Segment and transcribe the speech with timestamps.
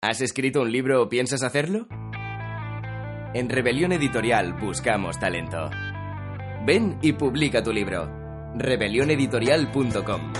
[0.00, 1.88] ¿Has escrito un libro o piensas hacerlo?
[3.34, 5.70] En Rebelión Editorial buscamos talento.
[6.64, 8.08] Ven y publica tu libro.
[8.54, 10.32] rebelioneditorial.com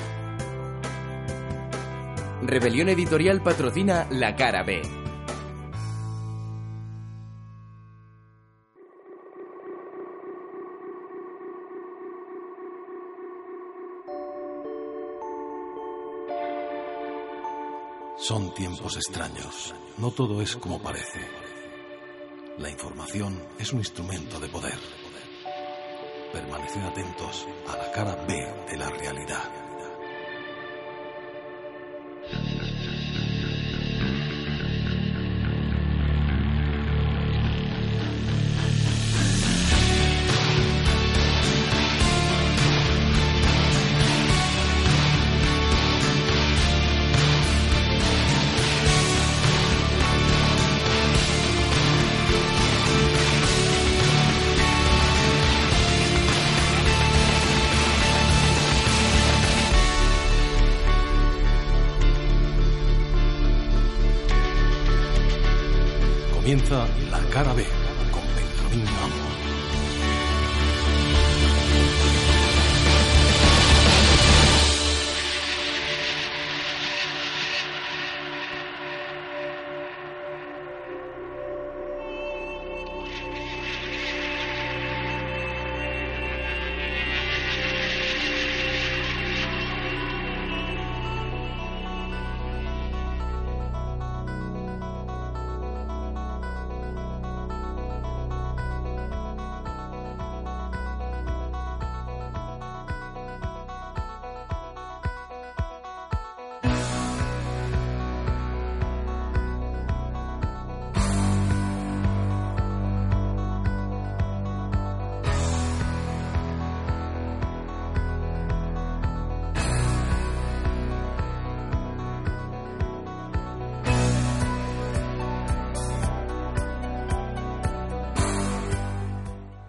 [2.43, 4.81] Rebelión Editorial patrocina La Cara B.
[18.29, 19.75] Son tiempos extraños.
[19.97, 21.27] No todo es como parece.
[22.59, 24.79] La información es un instrumento de poder.
[26.31, 28.35] Permaneced atentos a la cara B
[28.71, 29.68] de la realidad.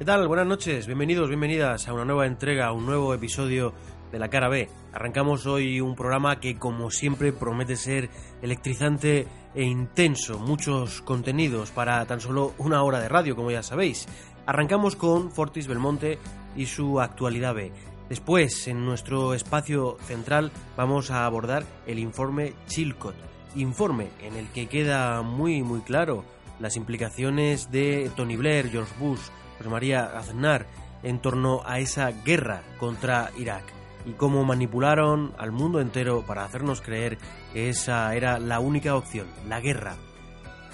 [0.10, 0.28] Tal?
[0.28, 3.76] Buenas noches, bienvenidos, bienvenidas a una nueva entrega, a un nuevo episodio
[4.12, 4.68] de La Cara B.
[4.92, 8.10] Arrancamos hoy un programa que, como siempre, promete ser
[8.42, 10.40] electrizante e intenso.
[10.40, 14.08] Muchos contenidos para tan solo una hora de radio, como ya sabéis.
[14.48, 16.18] Arrancamos con Fortis Belmonte
[16.56, 17.72] y su actualidad B.
[18.10, 23.14] Después, en nuestro espacio central, vamos a abordar el informe Chilcot.
[23.58, 26.26] Informe en el que queda muy, muy claro
[26.60, 29.22] las implicaciones de Tony Blair, George Bush,
[29.68, 30.68] María Aznar
[31.04, 33.64] en torno a esa guerra contra Irak
[34.06, 37.18] y cómo manipularon al mundo entero para hacernos creer
[37.52, 39.96] que esa era la única opción, la guerra.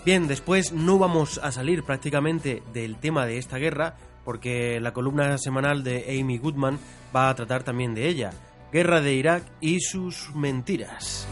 [0.05, 5.37] Bien, después no vamos a salir prácticamente del tema de esta guerra porque la columna
[5.37, 6.79] semanal de Amy Goodman
[7.15, 8.31] va a tratar también de ella,
[8.71, 11.27] Guerra de Irak y sus mentiras.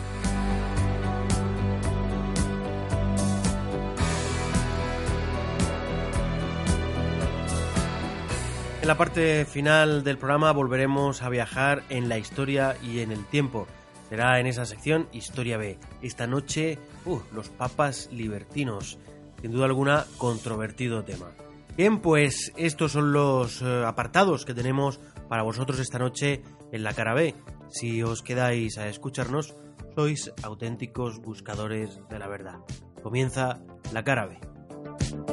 [8.83, 13.23] En la parte final del programa volveremos a viajar en la historia y en el
[13.25, 13.65] tiempo.
[14.09, 15.79] Será en esa sección Historia B.
[16.01, 18.99] Esta noche, uh, los papas libertinos.
[19.41, 21.31] Sin duda alguna, controvertido tema.
[21.77, 26.41] Bien, pues estos son los eh, apartados que tenemos para vosotros esta noche
[26.73, 27.35] en la cara B.
[27.69, 29.55] Si os quedáis a escucharnos,
[29.95, 32.59] sois auténticos buscadores de la verdad.
[33.01, 33.61] Comienza
[33.93, 35.32] la cara B.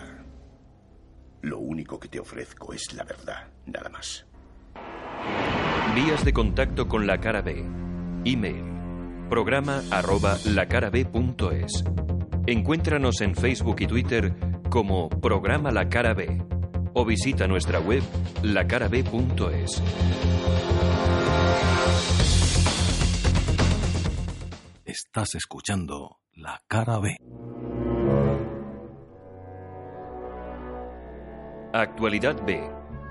[1.91, 4.25] único que te ofrezco es la verdad, nada más.
[5.93, 7.65] Vías de contacto con la cara B.
[8.23, 8.63] Email.
[9.29, 11.83] Programa arroba lacarab.es.
[12.47, 14.33] Encuéntranos en Facebook y Twitter
[14.69, 16.41] como Programa La Cara B
[16.93, 18.03] o visita nuestra web
[18.41, 19.81] lacarab.es.
[24.85, 27.17] Estás escuchando La Cara B.
[31.73, 32.61] Actualidad B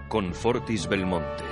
[0.09, 1.45] con Fortis Belmonte.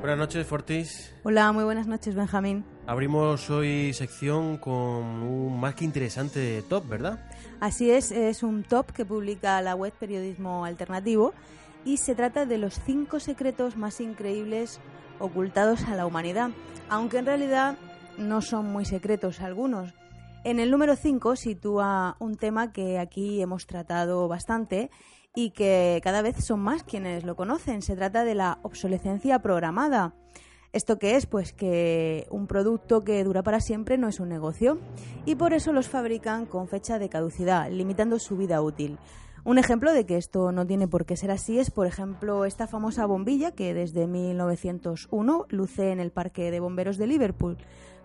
[0.00, 1.12] Buenas noches, Fortis.
[1.24, 2.64] Hola, muy buenas noches, Benjamín.
[2.86, 7.29] Abrimos hoy sección con un más que interesante top, ¿verdad?
[7.60, 11.34] Así es, es un top que publica la web Periodismo Alternativo
[11.84, 14.80] y se trata de los cinco secretos más increíbles
[15.18, 16.50] ocultados a la humanidad,
[16.88, 17.76] aunque en realidad
[18.16, 19.92] no son muy secretos algunos.
[20.42, 24.90] En el número 5 sitúa un tema que aquí hemos tratado bastante
[25.34, 27.82] y que cada vez son más quienes lo conocen.
[27.82, 30.14] Se trata de la obsolescencia programada.
[30.72, 31.26] ¿Esto qué es?
[31.26, 34.78] Pues que un producto que dura para siempre no es un negocio
[35.26, 38.96] y por eso los fabrican con fecha de caducidad, limitando su vida útil.
[39.42, 42.68] Un ejemplo de que esto no tiene por qué ser así es, por ejemplo, esta
[42.68, 47.56] famosa bombilla que desde 1901 luce en el Parque de Bomberos de Liverpool.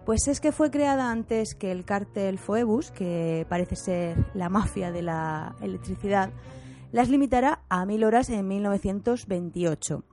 [0.04, 4.92] Pues es que fue creada antes que el cártel Phoebus, que parece ser la mafia
[4.92, 6.32] de la electricidad,
[6.92, 10.04] las limitará a mil horas en 1928.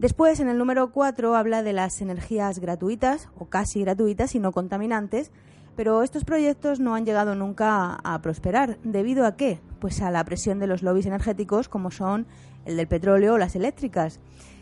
[0.00, 4.50] Después, en el número 4, habla de las energías gratuitas o casi gratuitas y no
[4.50, 5.30] contaminantes,
[5.76, 8.78] pero estos proyectos no han llegado nunca a, a, prosperar.
[8.82, 9.60] ¿Debido a qué?
[9.78, 12.26] Pues a la presión de los lobbies energéticos como son
[12.64, 14.20] el del petróleo o las eléctricas.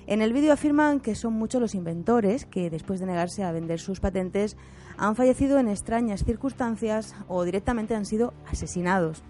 [0.08, 3.78] En el vídeo afirman que son muchos los inventores que, después de negarse a vender
[3.78, 4.56] sus patentes,
[4.96, 9.22] han fallecido en extrañas circunstancias o directamente han sido asesinados.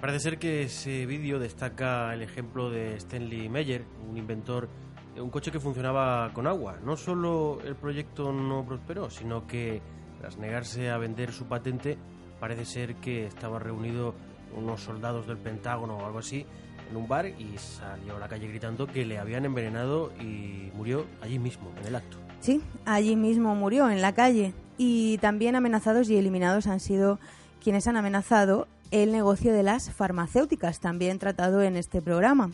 [0.00, 4.70] Parece ser que ese vídeo destaca el ejemplo de Stanley Meyer, un inventor
[5.16, 6.78] un coche que funcionaba con agua.
[6.84, 9.80] No solo el proyecto no prosperó, sino que
[10.20, 11.98] tras negarse a vender su patente,
[12.40, 14.14] parece ser que estaba reunido
[14.56, 16.46] unos soldados del Pentágono o algo así
[16.90, 21.06] en un bar y salió a la calle gritando que le habían envenenado y murió
[21.22, 22.18] allí mismo, en el acto.
[22.40, 24.52] Sí, allí mismo murió, en la calle.
[24.76, 27.18] Y también amenazados y eliminados han sido
[27.62, 32.50] quienes han amenazado el negocio de las farmacéuticas, también tratado en este programa.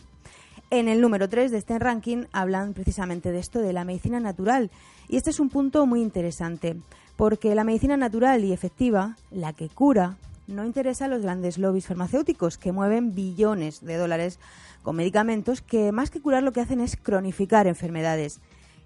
[0.73, 4.71] En el número 3 de este ranking hablan precisamente de esto, de la medicina natural.
[5.09, 6.77] Y este es un punto muy interesante,
[7.17, 10.15] porque la medicina natural y efectiva, la que cura,
[10.47, 14.39] no interesa a los grandes lobbies farmacéuticos que mueven billones de dólares
[14.81, 18.39] con medicamentos que más que curar lo que hacen es cronificar enfermedades.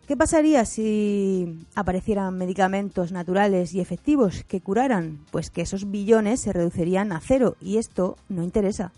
[0.08, 5.20] ¿Qué pasaría si aparecieran medicamentos naturales y efectivos que curaran?
[5.30, 8.92] Pues que esos billones se reducirían a cero y esto no interesa.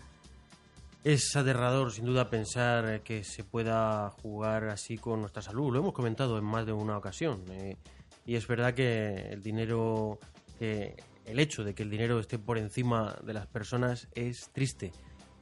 [1.08, 5.72] Es aterrador, sin duda, pensar que se pueda jugar así con nuestra salud.
[5.72, 7.44] Lo hemos comentado en más de una ocasión.
[7.48, 7.78] Eh,
[8.26, 10.18] y es verdad que el dinero,
[10.60, 14.92] el hecho de que el dinero esté por encima de las personas es triste.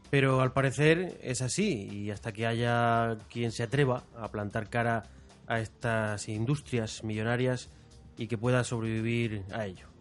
[0.08, 5.02] Pero al parecer es así y hasta que haya quien se atreva a plantar cara
[5.48, 7.70] a estas industrias millonarias
[8.16, 9.95] y que pueda sobrevivir a ello.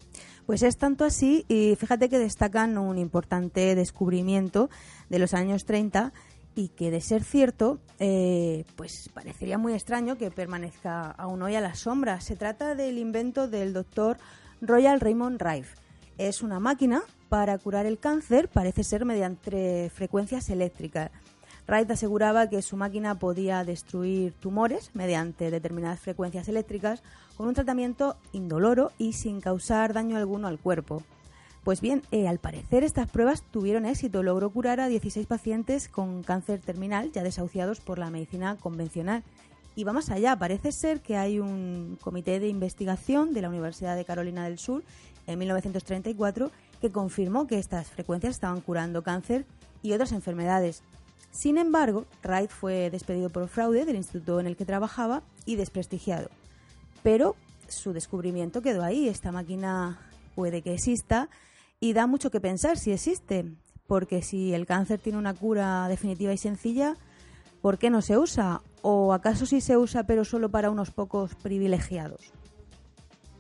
[0.46, 4.70] Pues es tanto así y fíjate que destacan un importante descubrimiento
[5.10, 6.14] de los años 30
[6.56, 11.62] y que de ser cierto, eh, pues parecería muy extraño que permanezca aún hoy a
[11.62, 12.22] la sombra.
[12.22, 14.18] Se trata del invento del doctor
[14.62, 15.76] Royal Raymond Rife.
[16.18, 21.12] Es una máquina para curar el cáncer, parece ser mediante frecuencias eléctricas.
[21.68, 27.02] Wright aseguraba que su máquina podía destruir tumores mediante determinadas frecuencias eléctricas
[27.38, 31.02] con un tratamiento indoloro y sin causar daño alguno al cuerpo.
[31.64, 34.22] Pues bien, eh, al parecer estas pruebas tuvieron éxito.
[34.22, 39.24] Logró curar a 16 pacientes con cáncer terminal ya desahuciados por la medicina convencional.
[39.76, 43.96] Y va más allá, parece ser que hay un comité de investigación de la Universidad
[43.96, 44.84] de Carolina del Sur
[45.26, 49.46] en 1934 que confirmó que estas frecuencias estaban curando cáncer
[49.82, 50.84] y otras enfermedades.
[51.36, 56.30] Sin embargo, Wright fue despedido por fraude del instituto en el que trabajaba y desprestigiado.
[57.04, 57.36] Pero
[57.68, 59.10] su descubrimiento quedó ahí.
[59.10, 60.00] Esta máquina
[60.34, 61.30] puede que exista
[61.82, 63.52] y da mucho que pensar si existe,
[63.86, 66.96] porque si el cáncer tiene una cura definitiva y sencilla,
[67.62, 68.62] ¿por qué no se usa?
[68.82, 72.32] ¿O acaso sí se usa pero solo para unos pocos privilegiados?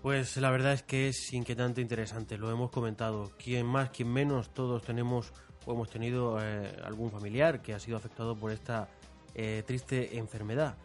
[0.01, 3.31] Pues la verdad es que es inquietante e interesante, lo hemos comentado.
[3.41, 5.31] Quien más, quien menos, todos tenemos
[5.65, 8.87] o hemos tenido eh, algún familiar que ha sido afectado por esta
[9.33, 10.75] eh, triste enfermedad.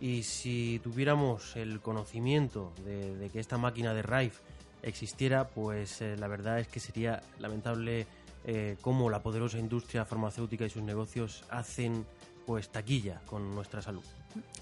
[0.00, 4.40] Y si tuviéramos el conocimiento de, de que esta máquina de Rife
[4.82, 8.06] existiera, pues eh, la verdad es que sería lamentable
[8.44, 12.06] eh, cómo la poderosa industria farmacéutica y sus negocios hacen
[12.46, 14.02] pues taquilla con nuestra salud.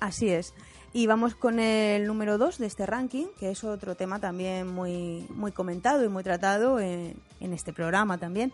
[0.00, 0.52] Así es.
[0.92, 5.26] Y vamos con el número 2 de este ranking, que es otro tema también muy,
[5.30, 8.52] muy comentado y muy tratado en, en este programa también.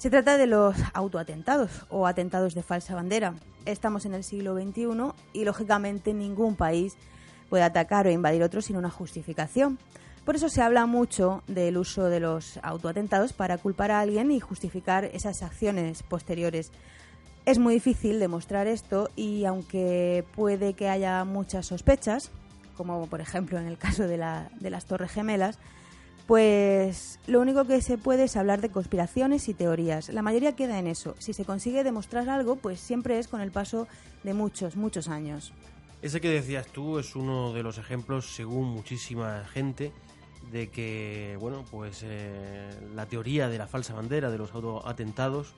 [0.00, 3.34] Se trata de los autoatentados o atentados de falsa bandera.
[3.66, 6.96] Estamos en el siglo XXI y lógicamente ningún país
[7.50, 9.78] puede atacar o invadir otro sin una justificación.
[10.24, 14.40] Por eso se habla mucho del uso de los autoatentados para culpar a alguien y
[14.40, 16.72] justificar esas acciones posteriores.
[17.44, 22.30] Es muy difícil demostrar esto y aunque puede que haya muchas sospechas,
[22.74, 25.58] como por ejemplo en el caso de, la, de las Torres Gemelas,
[26.30, 30.10] pues lo único que se puede es hablar de conspiraciones y teorías.
[30.10, 31.16] La mayoría queda en eso.
[31.18, 33.88] Si se consigue demostrar algo, pues siempre es con el paso
[34.22, 35.52] de muchos, muchos años.
[36.02, 39.90] Ese que decías tú es uno de los ejemplos, según muchísima gente,
[40.52, 45.54] de que, bueno, pues eh, la teoría de la falsa bandera, de los autoatentados,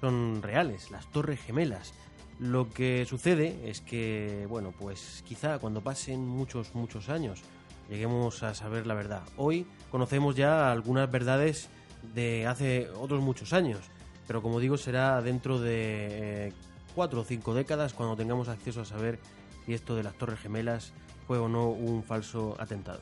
[0.00, 1.94] son reales, las torres gemelas.
[2.40, 7.44] Lo que sucede es que, bueno, pues quizá cuando pasen muchos, muchos años
[7.88, 9.22] lleguemos a saber la verdad.
[9.36, 11.68] Hoy conocemos ya algunas verdades
[12.14, 13.80] de hace otros muchos años,
[14.26, 16.52] pero como digo será dentro de eh,
[16.94, 19.18] cuatro o cinco décadas cuando tengamos acceso a saber
[19.64, 20.92] si esto de las Torres Gemelas
[21.26, 23.00] fue o no un falso atentado.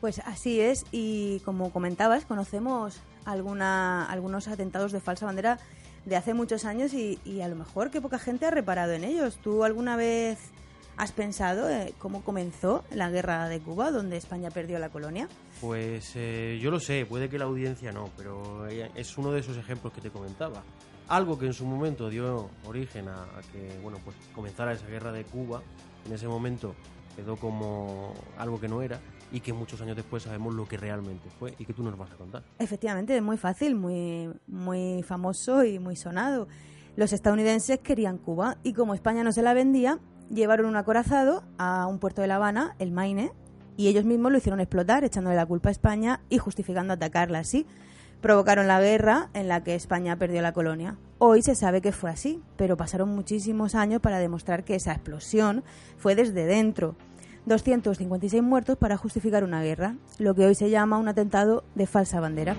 [0.00, 5.58] Pues así es, y como comentabas, conocemos algunos atentados de falsa bandera
[6.04, 9.04] de hace muchos años y, y, a lo mejor que poca gente ha reparado en
[9.04, 9.38] ellos.
[9.40, 10.51] ¿Tú alguna vez
[10.96, 15.28] has pensado eh, cómo comenzó la guerra de Cuba, donde España perdió la colonia?
[15.60, 19.56] Pues eh, yo lo sé, puede que la audiencia no, pero es uno de esos
[19.56, 20.62] ejemplos que te comentaba.
[21.08, 25.12] Algo que en su momento dio origen a, a que bueno pues comenzara esa guerra
[25.12, 25.62] de Cuba,
[26.06, 26.74] en ese momento
[27.16, 31.28] quedó como algo que no era y que muchos años después sabemos lo que realmente
[31.38, 32.42] fue y que tú nos vas a contar.
[32.58, 36.48] Efectivamente, es muy fácil, muy, muy famoso y muy sonado.
[36.96, 39.98] Los estadounidenses querían Cuba y como España no se la vendía,
[40.32, 43.32] llevaron un acorazado a un puerto de La Habana, el Maine,
[43.76, 47.66] y ellos mismos lo hicieron explotar, echándole la culpa a España y justificando atacarla así.
[48.20, 50.96] Provocaron la guerra en la que España perdió la colonia.
[51.18, 55.64] Hoy se sabe que fue así, pero pasaron muchísimos años para demostrar que esa explosión
[55.96, 56.96] fue desde dentro
[57.46, 62.20] 256 muertos para justificar una guerra, lo que hoy se llama un atentado de falsa
[62.20, 62.54] bandera.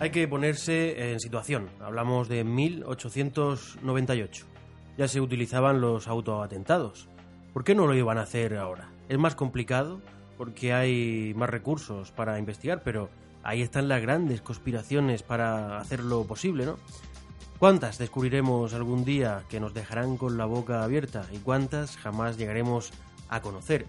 [0.00, 1.68] Hay que ponerse en situación.
[1.78, 4.46] Hablamos de 1898.
[4.96, 7.06] Ya se utilizaban los autoatentados.
[7.52, 8.88] ¿Por qué no lo iban a hacer ahora?
[9.10, 10.00] Es más complicado
[10.38, 13.10] porque hay más recursos para investigar, pero
[13.42, 16.78] ahí están las grandes conspiraciones para hacerlo posible, ¿no?
[17.58, 22.90] ¿Cuántas descubriremos algún día que nos dejarán con la boca abierta y cuántas jamás llegaremos
[23.28, 23.84] a conocer?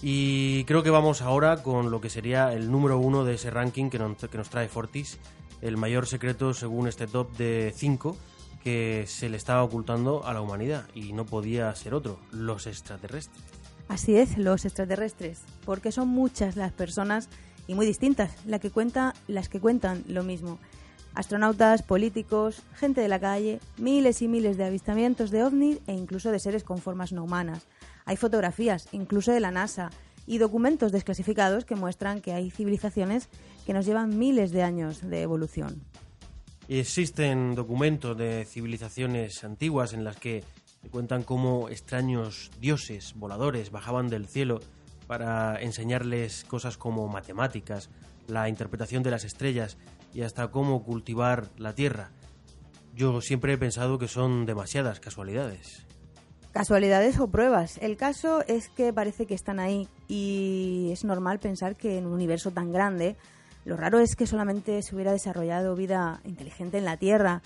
[0.00, 3.90] Y creo que vamos ahora con lo que sería el número uno de ese ranking
[3.90, 5.18] que nos, que nos trae Fortis,
[5.62, 8.16] el mayor secreto según este top de 5
[8.62, 13.42] que se le estaba ocultando a la humanidad y no podía ser otro, los extraterrestres.
[13.88, 17.28] Así es, los extraterrestres, porque son muchas las personas
[17.66, 20.58] y muy distintas las que, cuenta, las que cuentan lo mismo
[21.14, 26.30] astronautas, políticos, gente de la calle, miles y miles de avistamientos de ovnis e incluso
[26.30, 27.66] de seres con formas no humanas.
[28.04, 29.90] Hay fotografías, incluso de la NASA,
[30.26, 33.28] y documentos desclasificados que muestran que hay civilizaciones
[33.66, 35.82] que nos llevan miles de años de evolución.
[36.68, 40.44] Existen documentos de civilizaciones antiguas en las que
[40.90, 44.60] cuentan cómo extraños dioses voladores bajaban del cielo
[45.06, 47.90] para enseñarles cosas como matemáticas,
[48.28, 49.76] la interpretación de las estrellas
[50.14, 52.12] y hasta cómo cultivar la tierra.
[52.94, 55.86] Yo siempre he pensado que son demasiadas casualidades.
[56.52, 57.78] Casualidades o pruebas.
[57.78, 62.12] El caso es que parece que están ahí y es normal pensar que en un
[62.12, 63.16] universo tan grande,
[63.64, 67.42] lo raro es que solamente se hubiera desarrollado vida inteligente en la Tierra.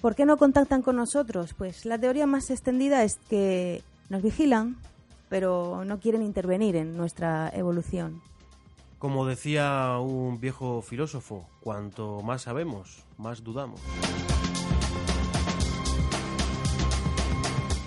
[0.00, 1.52] ¿Por qué no contactan con nosotros?
[1.54, 4.76] Pues la teoría más extendida es que nos vigilan,
[5.28, 8.22] pero no quieren intervenir en nuestra evolución.
[9.00, 13.80] Como decía un viejo filósofo, cuanto más sabemos, más dudamos.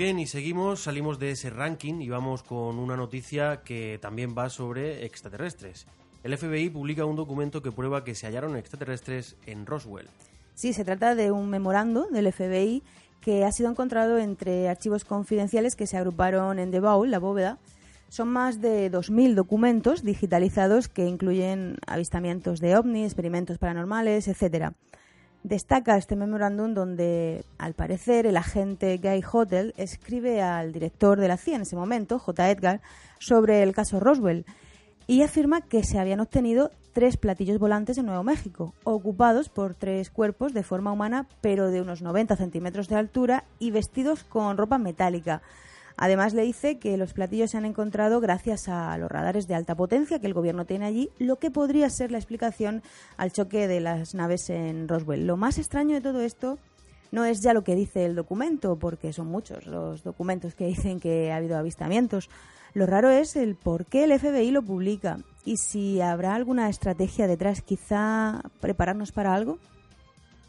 [0.02, 4.50] Bien, y seguimos, salimos de ese ranking y vamos con una noticia que también va
[4.50, 5.86] sobre extraterrestres.
[6.24, 10.08] El FBI publica un documento que prueba que se hallaron extraterrestres en Roswell.
[10.56, 12.82] Sí, se trata de un memorando del FBI
[13.22, 17.60] que ha sido encontrado entre archivos confidenciales que se agruparon en The Bowl, la bóveda,
[18.10, 24.74] son más de 2.000 documentos digitalizados que incluyen avistamientos de ovnis, experimentos paranormales, etc.
[25.44, 31.38] Destaca este memorándum donde, al parecer, el agente Guy Hotel escribe al director de la
[31.38, 32.52] CIA en ese momento, J.
[32.52, 32.82] Edgar,
[33.20, 34.46] sobre el caso Roswell.
[35.08, 40.10] y afirma que se habían obtenido tres platillos volantes en Nuevo México, ocupados por tres
[40.10, 44.78] cuerpos de forma humana, pero de unos 90 centímetros de altura y vestidos con ropa
[44.78, 45.42] metálica.
[45.98, 49.76] Además le dice que los platillos se han encontrado gracias a los radares de alta
[49.76, 52.82] potencia que el gobierno tiene allí, lo que podría ser la explicación
[53.18, 55.28] al choque de las naves en Roswell.
[55.28, 56.58] Lo más extraño de todo esto
[57.12, 61.00] no es ya lo que dice el documento, porque son muchos los documentos que dicen
[61.00, 62.30] que ha habido avistamientos.
[62.74, 67.28] Lo raro es el por qué el FBI lo publica y si habrá alguna estrategia
[67.28, 69.58] detrás, quizá prepararnos para algo.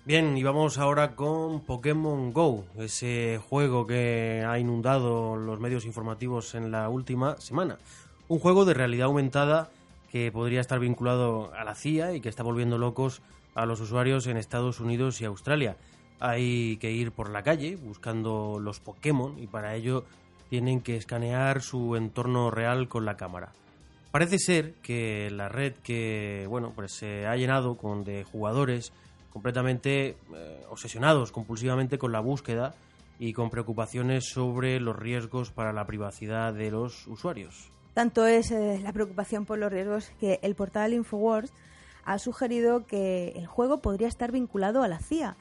[0.05, 6.57] Bien, y vamos ahora con Pokémon Go, ese juego que ha inundado los medios informativos
[6.57, 7.79] en la última semana.
[8.27, 9.71] Un juego de realidad aumentada
[10.11, 13.23] que podría estar vinculado a la CIA y que está volviendo locos
[13.55, 15.77] a los usuarios en Estados Unidos y Australia.
[16.19, 20.05] Hay que ir por la calle buscando los Pokémon y para ello
[20.51, 23.53] tienen que escanear su entorno real con la cámara.
[24.11, 28.93] Parece ser que la red que bueno pues se ha llenado con de jugadores
[29.33, 32.75] completamente eh, obsesionados compulsivamente con la búsqueda
[33.19, 37.71] y con preocupaciones sobre los riesgos para la privacidad de los usuarios.
[37.95, 41.53] Tanto es eh, la preocupación por los riesgos que el portal Infowars
[42.05, 45.37] ha sugerido que el juego podría estar vinculado a la CIA,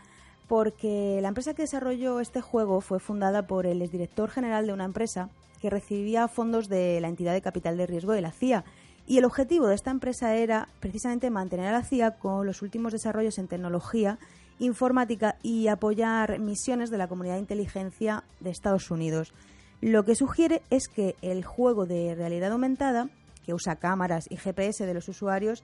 [0.48, 4.86] porque la empresa que desarrolló este juego fue fundada por el exdirector general de una
[4.86, 5.30] empresa
[5.62, 8.64] que recibía fondos de la entidad de capital de riesgo de la CIA
[9.08, 12.94] y el objetivo de esta empresa era precisamente mantener a la CIA con los últimos
[12.94, 14.20] desarrollos en tecnología,
[14.60, 19.34] informática y apoyar misiones de la comunidad de inteligencia de Estados Unidos.
[19.82, 23.10] Lo que sugiere es que el juego de realidad aumentada,
[23.44, 25.64] que usa cámaras y GPS de los usuarios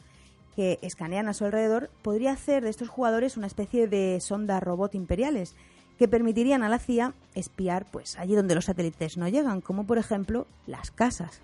[0.55, 4.95] que escanean a su alrededor, podría hacer de estos jugadores una especie de sonda robot
[4.95, 5.55] imperiales
[5.99, 9.99] que permitirían a la CIA espiar pues allí donde los satélites no llegan, como por
[9.99, 11.41] ejemplo las casas.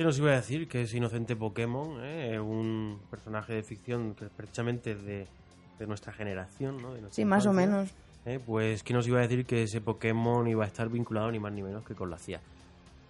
[0.00, 2.40] Yo nos iba a decir que es Inocente Pokémon, ¿eh?
[2.40, 5.26] un personaje de ficción que es precisamente de,
[5.78, 6.94] de nuestra generación, ¿no?
[7.10, 7.90] sí, más o menos.
[8.24, 8.40] ¿eh?
[8.46, 11.52] Pues ¿quién nos iba a decir que ese Pokémon iba a estar vinculado ni más
[11.52, 12.40] ni menos que con la CIA?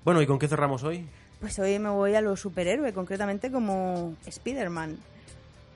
[0.04, 1.06] Bueno, ¿y con qué cerramos hoy?
[1.38, 4.98] Pues hoy me voy a los superhéroes, concretamente como Spider-Man.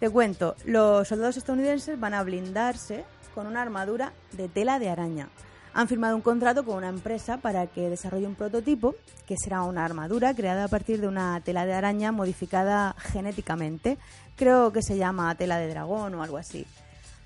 [0.01, 3.05] Te cuento, los soldados estadounidenses van a blindarse
[3.37, 5.29] con una armadura de tela de araña
[5.75, 8.95] han firmado un contrato con una empresa para que desarrolle un prototipo
[9.27, 13.99] que será una armadura creada a partir de una tela de araña modificada genéticamente.
[14.37, 16.65] Creo que se llama tela de dragón o algo así.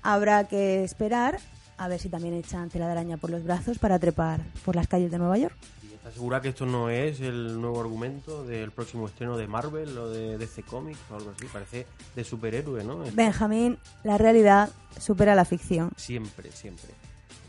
[0.01, 1.39] Habrá que esperar
[1.77, 4.87] a ver si también echan tela de araña por los brazos para trepar por las
[4.87, 5.55] calles de Nueva York.
[5.93, 10.09] ¿Estás segura que esto no es el nuevo argumento del próximo estreno de Marvel o
[10.09, 11.45] de DC Comics o algo así?
[11.51, 11.85] Parece
[12.15, 13.03] de superhéroe, ¿no?
[13.13, 15.91] Benjamín, la realidad supera la ficción.
[15.97, 16.98] Siempre, siempre.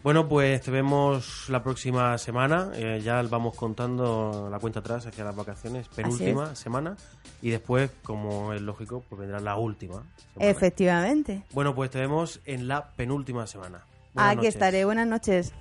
[0.02, 2.70] Bueno, pues te vemos la próxima semana.
[2.74, 6.96] Eh, ya vamos contando la cuenta atrás hacia las vacaciones, penúltima semana.
[7.42, 10.02] Y después, como es lógico, pues vendrá la última.
[10.38, 11.44] Efectivamente.
[11.52, 13.82] Bueno, pues te vemos en la penúltima semana.
[14.16, 14.84] Aquí estaré.
[14.86, 15.52] Buenas noches.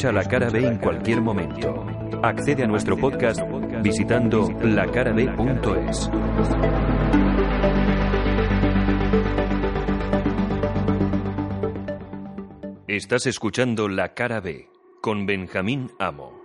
[0.00, 1.84] Escucha la cara B en cualquier momento.
[2.22, 3.38] Accede a nuestro podcast
[3.82, 6.10] visitando lacarab.es.
[12.88, 14.70] Estás escuchando La Cara B
[15.02, 16.39] con Benjamín Amo.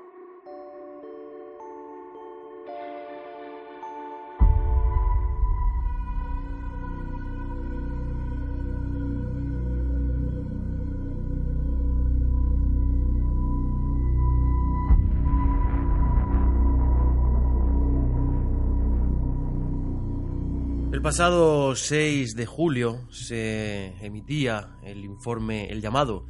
[21.05, 26.25] Pasado 6 de julio se emitía el informe, el llamado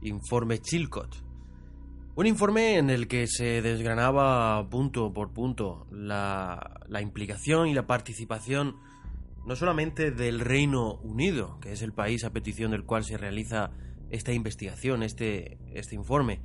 [0.00, 1.12] informe Chilcot.
[2.14, 7.88] Un informe en el que se desgranaba punto por punto la, la implicación y la
[7.88, 8.76] participación
[9.44, 13.72] no solamente del Reino Unido, que es el país a petición del cual se realiza
[14.10, 16.42] esta investigación, este, este informe,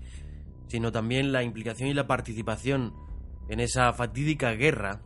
[0.68, 2.96] sino también la implicación y la participación
[3.50, 5.04] en esa fatídica guerra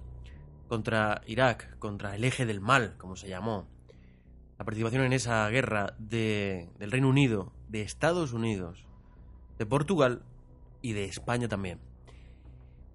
[0.71, 3.67] contra Irak, contra el eje del mal, como se llamó.
[4.57, 8.85] La participación en esa guerra de, del Reino Unido, de Estados Unidos,
[9.57, 10.23] de Portugal
[10.81, 11.81] y de España también.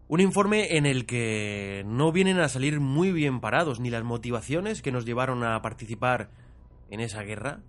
[0.09, 4.81] Un informe en el que no vienen a salir muy bien parados ni las motivaciones
[4.81, 6.31] que nos llevaron a participar
[6.89, 7.61] en esa guerra,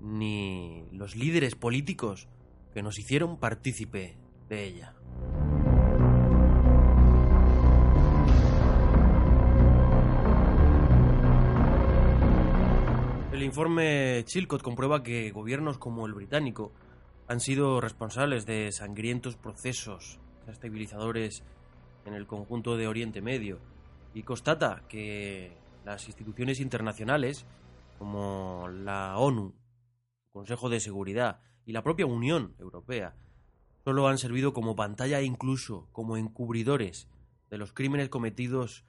[0.00, 2.28] ni los líderes políticos
[2.72, 4.16] que nos hicieron partícipe
[4.48, 4.94] de ella.
[13.32, 16.72] El informe Chilcot comprueba que gobiernos como el británico
[17.28, 21.44] han sido responsables de sangrientos procesos estabilizadores
[22.06, 23.60] en el conjunto de Oriente Medio
[24.14, 27.46] y constata que las instituciones internacionales
[28.00, 29.54] como la ONU,
[30.26, 33.14] el Consejo de Seguridad y la propia Unión Europea
[33.84, 37.08] solo han servido como pantalla e incluso como encubridores
[37.48, 38.84] de los crímenes cometidos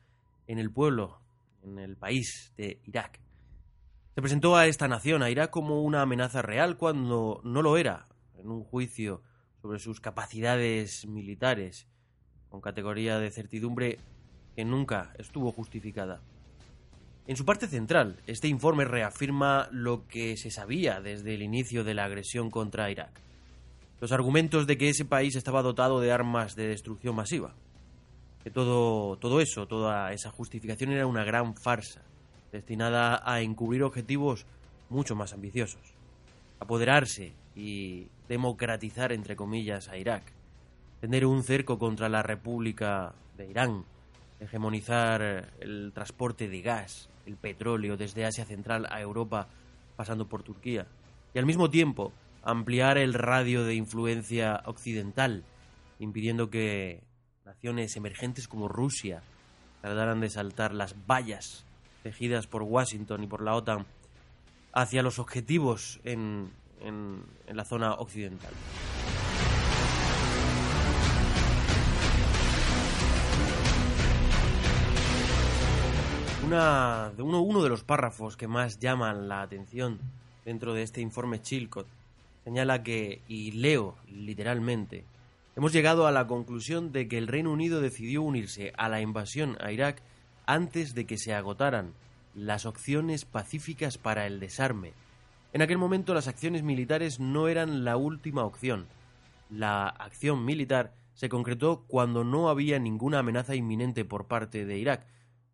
[0.48, 1.22] en el pueblo,
[1.62, 3.20] en el país de Irak.
[4.14, 8.08] Se presentó a esta nación, a Irak, como una amenaza real cuando no lo era,
[8.38, 9.22] en un juicio
[9.62, 11.88] sobre sus capacidades militares,
[12.50, 14.00] con categoría de certidumbre
[14.54, 16.20] que nunca estuvo justificada.
[17.26, 21.94] En su parte central, este informe reafirma lo que se sabía desde el inicio de
[21.94, 23.18] la agresión contra Irak.
[24.02, 27.56] Los argumentos de que ese país estaba dotado de armas de destrucción masiva.
[28.44, 32.02] Que todo, todo eso, toda esa justificación era una gran farsa,
[32.52, 34.46] destinada a encubrir objetivos
[34.90, 35.82] mucho más ambiciosos.
[36.60, 40.24] Apoderarse y democratizar, entre comillas, a Irak.
[41.00, 43.86] Tener un cerco contra la República de Irán.
[44.40, 49.48] Hegemonizar el transporte de gas, el petróleo desde Asia Central a Europa,
[49.96, 50.88] pasando por Turquía.
[51.34, 52.12] Y al mismo tiempo
[52.44, 55.44] ampliar el radio de influencia occidental,
[56.00, 57.02] impidiendo que
[57.46, 59.22] naciones emergentes como Rusia
[59.82, 61.66] trataran de saltar las vallas
[62.04, 63.86] tejidas por Washington y por la OTAN
[64.74, 68.52] hacia los objetivos en, en, la zona occidental.
[76.46, 80.00] Una, uno, uno de los párrafos que más llaman la atención
[80.44, 81.88] dentro de este informe Chilcot
[82.44, 85.06] señala que, y leo literalmente,
[85.56, 89.58] hemos llegado a la conclusión de que el Reino Unido decidió unirse a la invasión
[89.62, 90.02] a Irak
[90.46, 91.94] antes de que se agotaran
[92.34, 94.94] las opciones pacíficas para el desarme
[95.54, 98.88] en aquel momento las acciones militares no eran la última opción.
[99.50, 105.06] La acción militar se concretó cuando no había ninguna amenaza inminente por parte de Irak,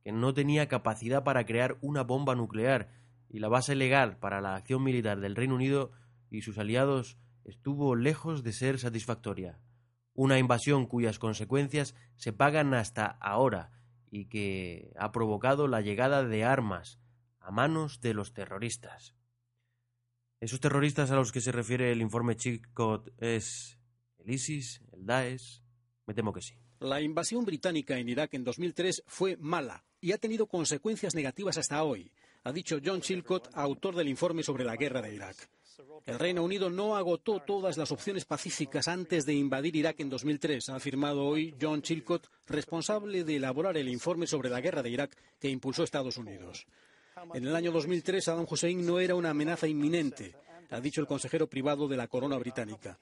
[0.04, 2.90] que no tenía capacidad para crear una bomba nuclear,
[3.28, 5.92] y la base legal para la acción militar del Reino Unido
[6.30, 9.58] y sus aliados estuvo lejos de ser satisfactoria.
[10.14, 13.72] Una invasión cuyas consecuencias se pagan hasta ahora
[14.10, 17.00] y que ha provocado la llegada de armas
[17.40, 19.16] a manos de los terroristas.
[20.40, 23.80] Esos terroristas a los que se refiere el informe Chilcot es
[24.20, 25.64] el ISIS, el Daesh.
[26.06, 26.56] Me temo que sí.
[26.80, 31.84] La invasión británica en Irak en 2003 fue mala y ha tenido consecuencias negativas hasta
[31.84, 32.12] hoy,
[32.44, 35.50] ha dicho John Chilcot, autor del informe sobre la guerra de Irak.
[36.06, 40.70] El Reino Unido no agotó todas las opciones pacíficas antes de invadir Irak en 2003,
[40.70, 45.16] ha afirmado hoy John Chilcot, responsable de elaborar el informe sobre la guerra de Irak
[45.40, 46.66] que impulsó Estados Unidos.
[47.34, 50.36] En el año 2003, Saddam Hussein no era una amenaza inminente,
[50.70, 52.98] ha dicho el consejero privado de la corona británica.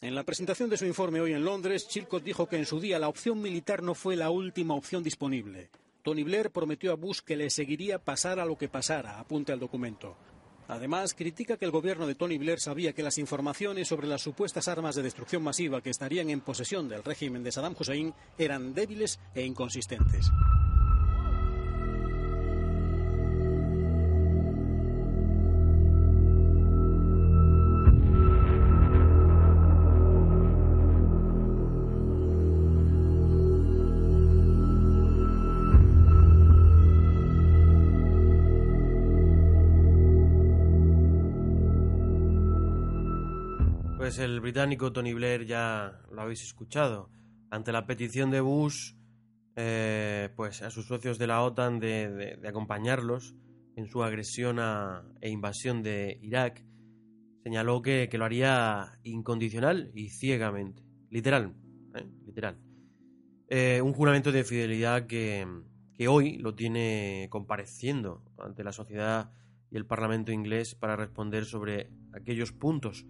[0.00, 2.98] En la presentación de su informe hoy en Londres, Chilcot dijo que en su día
[2.98, 5.70] la opción militar no fue la última opción disponible.
[6.02, 9.60] Tony Blair prometió a Bush que le seguiría pasar a lo que pasara, apunta el
[9.60, 10.16] documento.
[10.68, 14.68] Además, critica que el gobierno de Tony Blair sabía que las informaciones sobre las supuestas
[14.68, 19.18] armas de destrucción masiva que estarían en posesión del régimen de Saddam Hussein eran débiles
[19.34, 20.30] e inconsistentes.
[44.18, 47.08] El británico Tony Blair ya lo habéis escuchado.
[47.50, 48.94] Ante la petición de Bush,
[49.54, 53.36] eh, pues a sus socios de la OTAN de, acompañarlos
[53.76, 54.58] en su agresión
[55.20, 56.64] e invasión de Irak,
[57.44, 60.82] señaló que, lo haría incondicional y ciegamente.
[61.10, 61.54] Literal,
[61.94, 62.04] ¿eh?
[62.26, 62.58] literal.
[63.48, 65.46] Eh, un juramento de fidelidad que
[66.08, 69.30] hoy lo tiene compareciendo ante la sociedad
[69.70, 73.06] y el Parlamento inglés para responder sobre aquellos puntos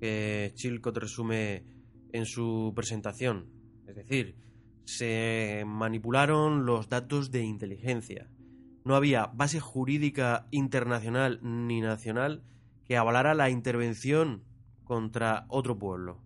[0.00, 1.64] que Chilcot resume
[2.12, 3.50] en su presentación.
[3.86, 4.36] Es decir,
[4.84, 8.28] se manipularon los datos de inteligencia.
[8.84, 12.42] No había base jurídica internacional ni nacional
[12.86, 14.44] que avalara la intervención
[14.84, 16.22] contra otro pueblo.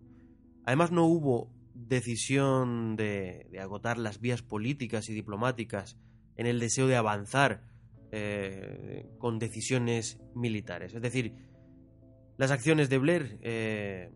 [0.63, 5.97] Además no hubo decisión de, agotar las vías políticas y diplomáticas
[6.37, 7.65] en el deseo de avanzar
[8.11, 10.93] eh, con decisiones militares.
[10.93, 11.35] Es decir,
[12.37, 14.11] las acciones de Blair, eh,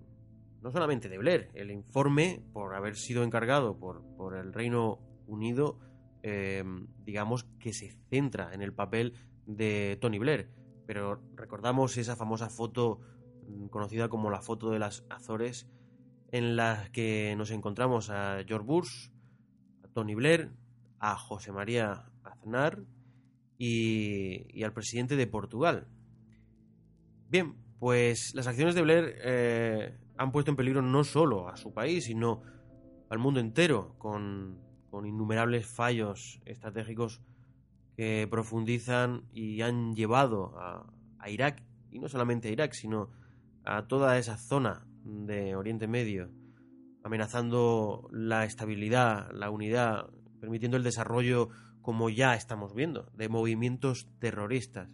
[0.61, 5.79] no solamente de Blair, el informe, por haber sido encargado por, por el Reino Unido,
[6.23, 6.63] eh,
[7.05, 9.13] digamos que se centra en el papel
[9.45, 10.49] de Tony Blair.
[10.85, 12.99] pero recordamos esa famosa foto
[13.47, 15.67] mm, conocida como la foto de las Azores,
[16.31, 19.09] en la que nos encontramos a George Bush,
[19.83, 20.51] a Tony Blair,
[20.99, 22.83] a José María Aznar
[23.57, 25.87] y, al presidente de Portugal.
[27.29, 31.73] Bien, pues las acciones de Blair eh, han puesto en peligro no solo a su
[31.73, 32.41] país, sino
[33.09, 34.65] al mundo entero, con,
[35.05, 37.21] innumerables fallos estratégicos
[37.95, 43.11] que profundizan y han llevado a, a Irak, y no solamente a Irak, sino
[43.63, 46.31] a toda esa zona de Oriente Medio,
[47.03, 50.09] amenazando la estabilidad, la unidad,
[50.39, 51.49] permitiendo el desarrollo,
[51.81, 54.89] como ya estamos viendo, de movimientos terroristas.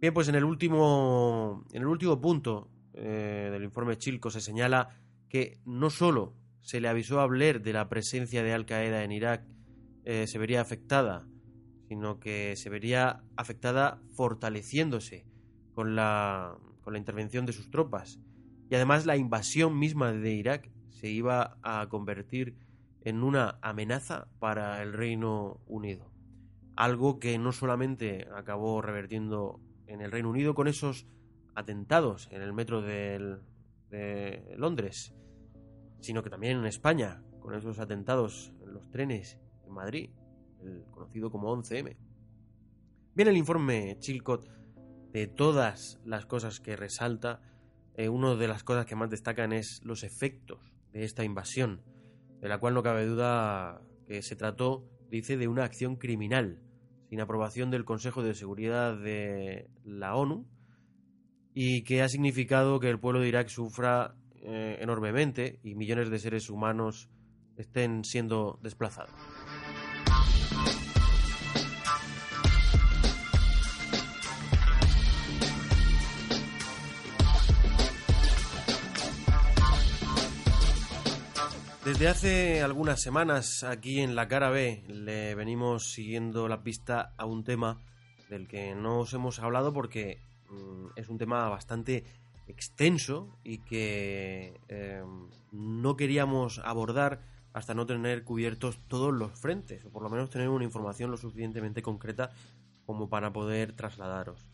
[0.00, 4.96] Bien, pues en el último, en el último punto eh, del informe Chilco se señala
[5.28, 9.12] que no solo se le avisó a Blair de la presencia de Al Qaeda en
[9.12, 9.44] Irak
[10.06, 11.26] eh, se vería afectada,
[11.86, 15.26] sino que se vería afectada fortaleciéndose
[15.74, 18.20] con la, con la intervención de sus tropas.
[18.70, 22.56] Y además la invasión misma de Irak se iba a convertir
[23.02, 26.10] en una amenaza para el Reino Unido.
[26.74, 31.06] Algo que no solamente acabó revertiendo en el Reino Unido con esos
[31.54, 33.38] atentados en el metro de
[34.56, 35.14] Londres,
[36.00, 40.10] sino que también en España, con esos atentados en los trenes en Madrid,
[40.62, 41.96] el conocido como 11M.
[43.14, 44.48] Viene el informe Chilcot
[45.12, 47.42] de todas las cosas que resalta,
[47.94, 51.82] eh, una de las cosas que más destacan es los efectos de esta invasión,
[52.40, 56.62] de la cual no cabe duda que se trató, dice, de una acción criminal,
[57.10, 60.46] sin aprobación del Consejo de Seguridad de la ONU,
[61.52, 66.20] y que ha significado que el pueblo de Irak sufra eh, enormemente y millones de
[66.20, 67.10] seres humanos
[67.56, 69.10] estén siendo desplazados.
[81.90, 87.26] Desde hace algunas semanas aquí en la cara B le venimos siguiendo la pista a
[87.26, 87.82] un tema
[88.28, 92.04] del que no os hemos hablado porque mm, es un tema bastante
[92.46, 95.02] extenso y que eh,
[95.50, 97.22] no queríamos abordar
[97.52, 101.16] hasta no tener cubiertos todos los frentes, o por lo menos tener una información lo
[101.16, 102.30] suficientemente concreta
[102.86, 104.46] como para poder trasladaros.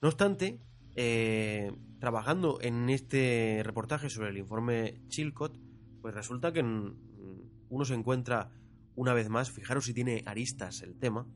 [0.00, 0.62] No obstante,
[0.96, 5.69] eh, trabajando en este reportaje sobre el informe Chilcot,
[6.00, 8.50] pues resulta que uno se encuentra
[8.94, 11.26] una vez más, fijaros si tiene aristas el tema,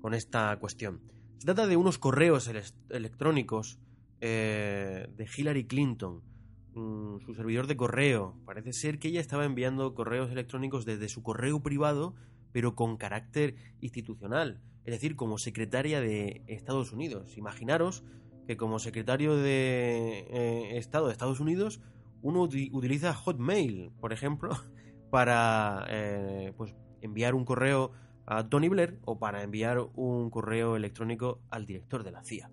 [0.00, 1.00] con esta cuestión.
[1.38, 2.50] Se trata de unos correos
[2.88, 3.78] electrónicos
[4.20, 6.22] eh, de Hillary Clinton,
[6.74, 8.36] mm, su servidor de correo.
[8.44, 12.14] Parece ser que ella estaba enviando correos electrónicos desde su correo privado,
[12.52, 17.36] pero con carácter institucional, es decir, como secretaria de Estados Unidos.
[17.36, 18.02] Imaginaros
[18.48, 21.80] que como secretario de eh, Estado de Estados Unidos
[22.22, 24.50] uno utiliza Hotmail, por ejemplo,
[25.10, 27.92] para eh, pues, enviar un correo
[28.26, 32.50] a Tony Blair o para enviar un correo electrónico al director de la CIA.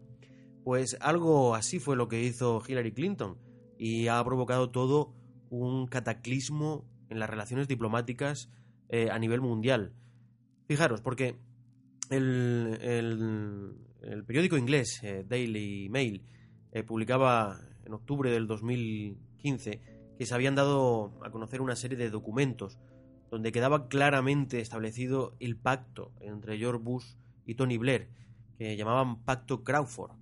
[0.63, 3.37] Pues algo así fue lo que hizo Hillary Clinton
[3.77, 5.13] y ha provocado todo
[5.49, 8.49] un cataclismo en las relaciones diplomáticas
[8.89, 9.93] eh, a nivel mundial.
[10.67, 11.37] Fijaros, porque
[12.09, 13.75] el,
[14.25, 16.23] periódico inglés eh, Daily Mail
[16.87, 19.24] publicaba en octubre del 2000
[20.17, 22.79] que se habían dado a conocer una serie de documentos
[23.29, 27.05] donde quedaba claramente establecido el pacto entre George Bush
[27.45, 28.09] y Tony Blair,
[28.57, 30.13] que llamaban Pacto Crawford.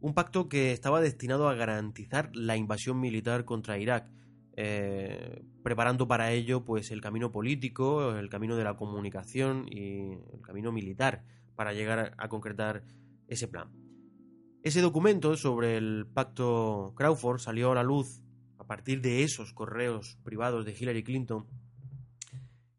[0.00, 4.08] Un pacto que estaba destinado a garantizar la invasión militar contra Irak,
[4.56, 10.40] eh, preparando para ello pues el camino político, el camino de la comunicación y el
[10.42, 11.24] camino militar
[11.56, 12.84] para llegar a concretar
[13.26, 13.70] ese plan.
[14.62, 18.22] Ese documento sobre el pacto Crawford salió a la luz
[18.70, 21.44] partir de esos correos privados de Hillary Clinton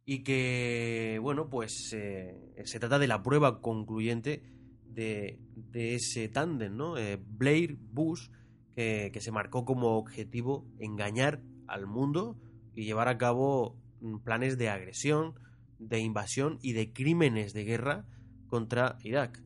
[0.06, 4.42] y que, bueno, pues eh, se trata de la prueba concluyente
[4.86, 5.38] de,
[5.74, 6.98] ese tándem, ¿no?
[6.98, 8.30] Eh, Blair Bush,
[8.74, 12.38] que, se marcó como objetivo engañar al mundo
[12.74, 15.34] y llevar a cabo mm, planes de agresión,
[15.78, 18.06] de invasión y de crímenes de guerra
[18.48, 19.44] contra Irak.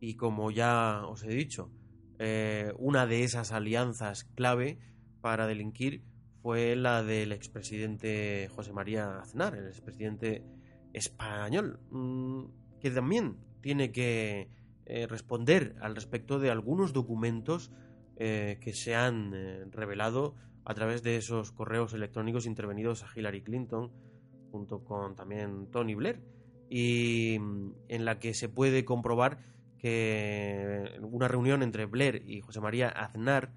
[0.00, 1.70] Y como ya os he dicho,
[2.18, 4.78] eh, una de esas alianzas clave
[5.22, 6.02] para delinquir
[6.42, 10.44] fue la del expresidente José María Aznar, el expresidente
[10.92, 12.44] español, mm,
[12.80, 14.50] que también tiene que
[14.84, 17.70] eh, responder al respecto de algunos documentos
[18.16, 23.42] eh, que se han eh, revelado a través de esos correos electrónicos intervenidos a Hillary
[23.42, 23.90] Clinton
[24.50, 26.20] junto con también Tony Blair.
[26.68, 29.38] Y mm, en la que se puede comprobar
[29.78, 33.52] que una reunión entre Blair y José María Aznar,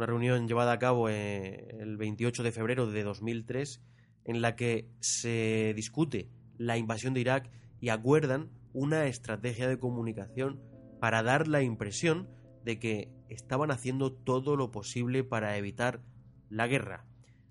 [0.00, 3.82] una reunión llevada a cabo eh, el 28 de febrero de 2003,
[4.24, 7.50] en la que se discute la invasión de Irak
[7.82, 10.58] y acuerdan una estrategia de comunicación
[11.00, 12.30] para dar la impresión
[12.64, 16.00] de que estaban haciendo todo lo posible para evitar
[16.48, 17.04] la guerra.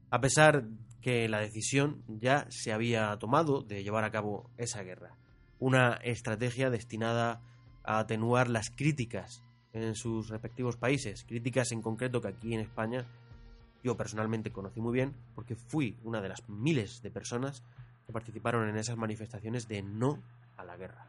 [0.09, 0.65] A pesar
[1.01, 5.17] que la decisión ya se había tomado de llevar a cabo esa guerra.
[5.59, 7.43] Una estrategia destinada
[7.83, 13.05] a atenuar las críticas en sus respectivos países, críticas en concreto que aquí en España
[13.83, 17.63] yo personalmente conocí muy bien porque fui una de las miles de personas
[18.05, 20.21] que participaron en esas manifestaciones de no
[20.57, 21.05] a la guerra.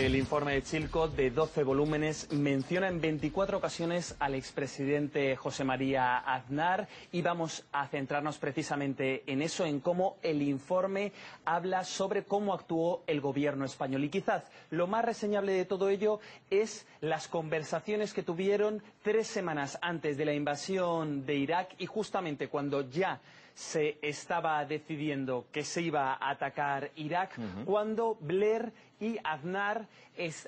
[0.00, 6.16] El informe de Chilcot, de 12 volúmenes, menciona en 24 ocasiones al expresidente José María
[6.16, 11.12] Aznar y vamos a centrarnos precisamente en eso, en cómo el informe
[11.44, 14.02] habla sobre cómo actuó el gobierno español.
[14.02, 19.78] Y quizás lo más reseñable de todo ello es las conversaciones que tuvieron tres semanas
[19.82, 23.20] antes de la invasión de Irak y justamente cuando ya
[23.52, 27.32] se estaba decidiendo que se iba a atacar Irak,
[27.66, 29.86] cuando Blair y Aznar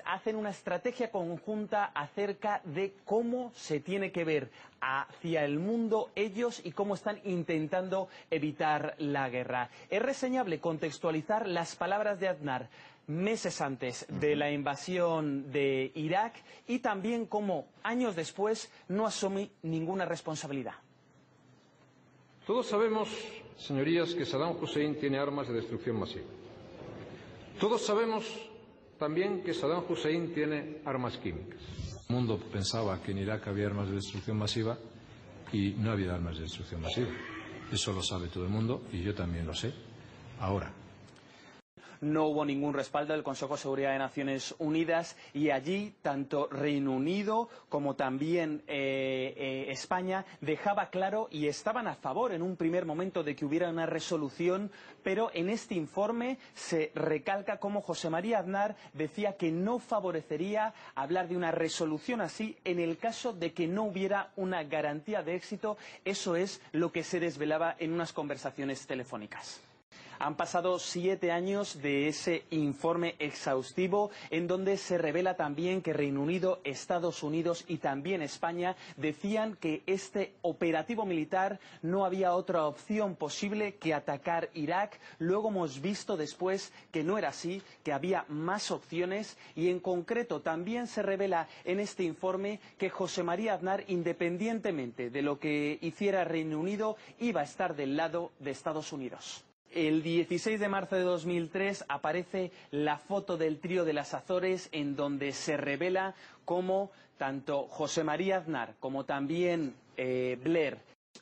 [0.05, 6.61] hacen una estrategia conjunta acerca de cómo se tiene que ver hacia el mundo ellos
[6.63, 9.69] y cómo están intentando evitar la guerra.
[9.89, 12.69] Es reseñable contextualizar las palabras de Aznar
[13.07, 16.35] meses antes de la invasión de Irak
[16.67, 20.75] y también cómo años después no asume ninguna responsabilidad.
[22.45, 23.09] Todos sabemos,
[23.57, 26.25] señorías, que Saddam Hussein tiene armas de destrucción masiva.
[27.63, 28.25] Todos sabemos
[28.99, 31.61] también que Saddam Hussein tiene armas químicas.
[32.09, 34.77] El mundo pensaba que en Irak había armas de destrucción masiva
[35.53, 37.07] y no había armas de destrucción masiva.
[37.71, 39.73] Eso lo sabe todo el mundo y yo también lo sé.
[40.41, 40.73] Ahora,
[42.03, 46.91] no hubo ningún respaldo del Consejo de Seguridad de Naciones Unidas y allí tanto Reino
[46.91, 52.85] Unido como también eh, eh, España dejaba claro y estaban a favor en un primer
[52.85, 54.71] momento de que hubiera una resolución,
[55.03, 61.27] pero en este informe se recalca cómo José María Aznar decía que no favorecería hablar
[61.27, 65.77] de una resolución así en el caso de que no hubiera una garantía de éxito.
[66.05, 69.61] Eso es lo que se desvelaba en unas conversaciones telefónicas.
[70.19, 76.21] Han pasado siete años de ese informe exhaustivo en donde se revela también que Reino
[76.21, 83.15] Unido, Estados Unidos y también España decían que este operativo militar no había otra opción
[83.15, 84.99] posible que atacar Irak.
[85.19, 90.41] Luego hemos visto después que no era así, que había más opciones y en concreto
[90.41, 96.23] también se revela en este informe que José María Aznar, independientemente de lo que hiciera
[96.23, 99.43] Reino Unido, iba a estar del lado de Estados Unidos.
[99.73, 104.95] El 16 de marzo de 2003 aparece la foto del trío de las Azores en
[104.95, 106.13] donde se revela
[106.45, 110.77] cómo tanto José María Aznar como también eh, Blair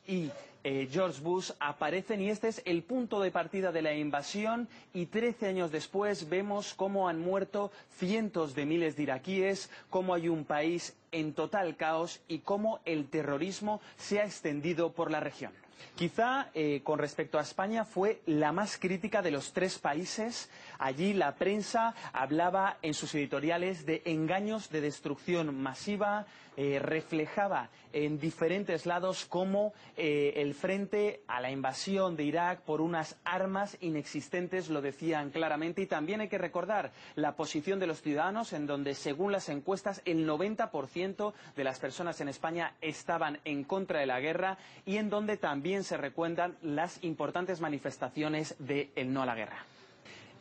[0.05, 0.29] y
[0.65, 5.05] eh, George Bush aparecen y este es el punto de partida de la invasión y
[5.05, 10.43] 13 años después vemos cómo han muerto cientos de miles de iraquíes, cómo hay un
[10.43, 15.53] país en total caos y cómo el terrorismo se ha extendido por la región.
[15.95, 20.49] Quizá eh, con respecto a España fue la más crítica de los tres países.
[20.81, 26.25] Allí la prensa hablaba en sus editoriales de engaños de destrucción masiva,
[26.57, 32.81] eh, reflejaba en diferentes lados cómo eh, el frente a la invasión de Irak por
[32.81, 38.01] unas armas inexistentes lo decían claramente y también hay que recordar la posición de los
[38.01, 43.65] ciudadanos en donde según las encuestas el 90% de las personas en España estaban en
[43.65, 44.57] contra de la guerra
[44.87, 49.63] y en donde también se recuentan las importantes manifestaciones de el no a la guerra.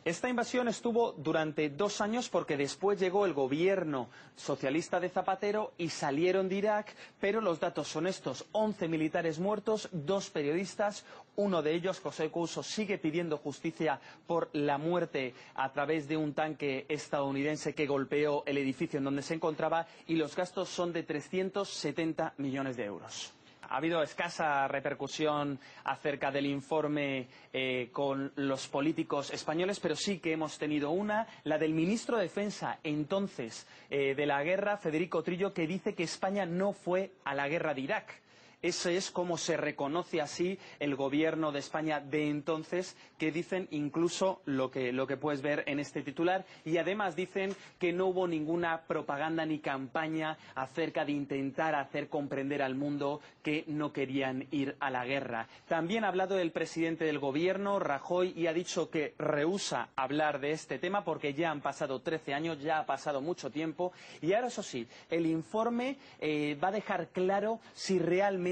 [0.03, 5.89] Esta invasión estuvo durante dos años porque después llegó el gobierno socialista de Zapatero y
[5.89, 8.47] salieron de Irak, pero los datos son estos.
[8.51, 14.79] Once militares muertos, dos periodistas, uno de ellos, José Couso, sigue pidiendo justicia por la
[14.79, 19.85] muerte a través de un tanque estadounidense que golpeó el edificio en donde se encontraba
[20.07, 23.33] y los gastos son de 370 millones de euros.
[23.71, 30.33] Ha habido escasa repercusión acerca del informe eh, con los políticos españoles, pero sí que
[30.33, 35.53] hemos tenido una, la del ministro de Defensa entonces eh, de la guerra, Federico Trillo,
[35.53, 38.21] que dice que España no fue a la guerra de Irak.
[38.61, 44.41] Ese es como se reconoce así el gobierno de España de entonces, que dicen incluso
[44.45, 46.45] lo que, lo que puedes ver en este titular.
[46.63, 52.61] Y además dicen que no hubo ninguna propaganda ni campaña acerca de intentar hacer comprender
[52.61, 55.47] al mundo que no querían ir a la guerra.
[55.67, 60.51] También ha hablado el presidente del gobierno, Rajoy, y ha dicho que rehúsa hablar de
[60.51, 63.91] este tema porque ya han pasado 13 años, ya ha pasado mucho tiempo.
[64.21, 68.50] Y ahora, eso sí, el informe eh, va a dejar claro si realmente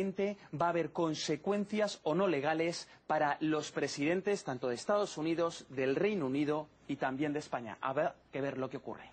[0.53, 5.95] va a haber consecuencias o no legales para los presidentes tanto de Estados Unidos, del
[5.95, 7.77] Reino Unido y también de España.
[7.81, 9.11] Habrá que ver lo que ocurre.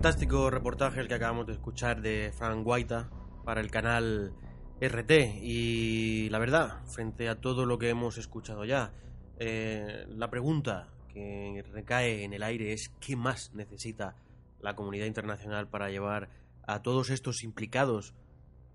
[0.00, 3.10] Fantástico reportaje el que acabamos de escuchar de Frank Guaita
[3.44, 4.32] para el canal
[4.80, 5.10] RT
[5.42, 8.94] y la verdad, frente a todo lo que hemos escuchado ya,
[9.38, 14.16] eh, la pregunta que recae en el aire es ¿qué más necesita
[14.62, 16.30] la comunidad internacional para llevar
[16.66, 18.14] a todos estos implicados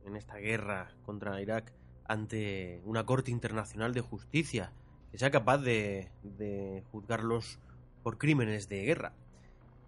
[0.06, 1.74] en esta guerra contra Irak
[2.08, 4.74] ante una corte internacional de justicia
[5.12, 7.58] que sea capaz de, de juzgarlos
[8.04, 9.14] por crímenes de guerra?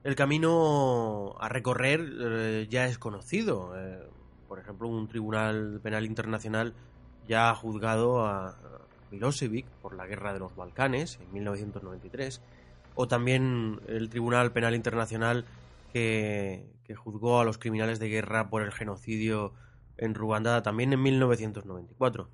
[0.03, 3.73] El camino a recorrer eh, ya es conocido.
[3.77, 4.07] Eh,
[4.47, 6.73] por ejemplo, un tribunal penal internacional
[7.27, 8.57] ya ha juzgado a
[9.11, 12.41] Milosevic por la guerra de los Balcanes en 1993,
[12.95, 15.45] o también el Tribunal Penal Internacional
[15.91, 19.53] que, que juzgó a los criminales de guerra por el genocidio
[19.97, 22.29] en Ruanda también en 1994.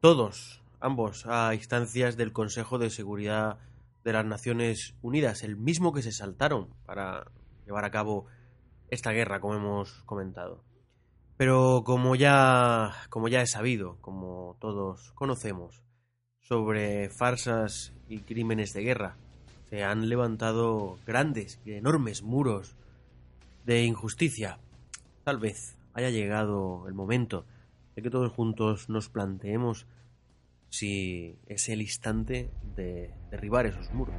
[0.00, 3.58] Todos, ambos, a instancias del Consejo de Seguridad
[4.04, 7.30] de las Naciones Unidas, el mismo que se saltaron para
[7.66, 8.26] llevar a cabo
[8.88, 10.64] esta guerra, como hemos comentado.
[11.36, 15.82] Pero como ya, como ya he sabido, como todos conocemos,
[16.40, 19.16] sobre farsas y crímenes de guerra,
[19.70, 22.76] se han levantado grandes y enormes muros
[23.64, 24.58] de injusticia.
[25.24, 27.46] Tal vez haya llegado el momento
[27.94, 29.86] de que todos juntos nos planteemos
[30.70, 34.14] si es el instante de derribar esos muros.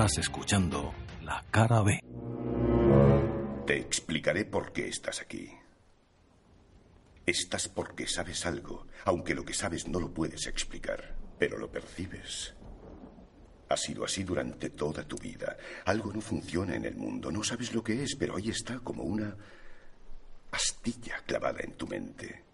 [0.00, 2.02] Estás escuchando La Cara B.
[3.66, 5.50] Te explicaré por qué estás aquí.
[7.26, 12.54] Estás porque sabes algo, aunque lo que sabes no lo puedes explicar, pero lo percibes.
[13.68, 15.58] Ha sido así durante toda tu vida.
[15.84, 19.02] Algo no funciona en el mundo, no sabes lo que es, pero ahí está como
[19.02, 19.36] una
[20.50, 22.44] astilla clavada en tu mente.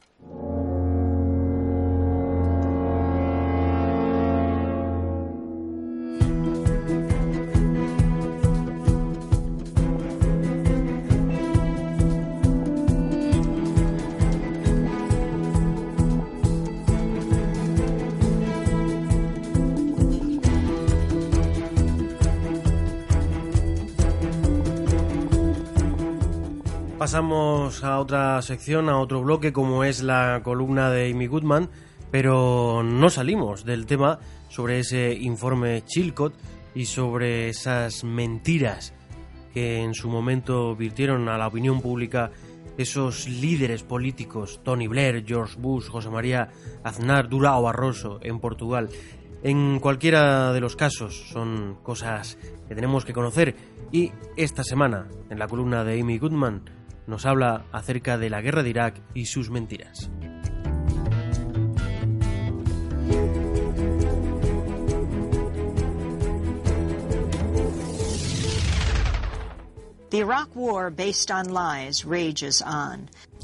[27.07, 31.71] Pasamos a otra sección, a otro bloque, como es la columna de Amy Goodman,
[32.11, 36.35] pero no salimos del tema sobre ese informe Chilcot
[36.75, 38.93] y sobre esas mentiras
[39.55, 42.33] que en su momento virtieron a la opinión pública
[42.77, 46.49] esos líderes políticos, Tony Blair, George Bush, José María
[46.83, 48.89] Aznar, Durao Barroso en Portugal.
[49.45, 52.37] En cualquiera de los casos son cosas
[52.67, 53.55] que tenemos que conocer
[53.93, 56.76] y esta semana, en la columna de Amy Goodman,
[57.07, 60.11] nos habla acerca de la guerra de Irak y sus mentiras.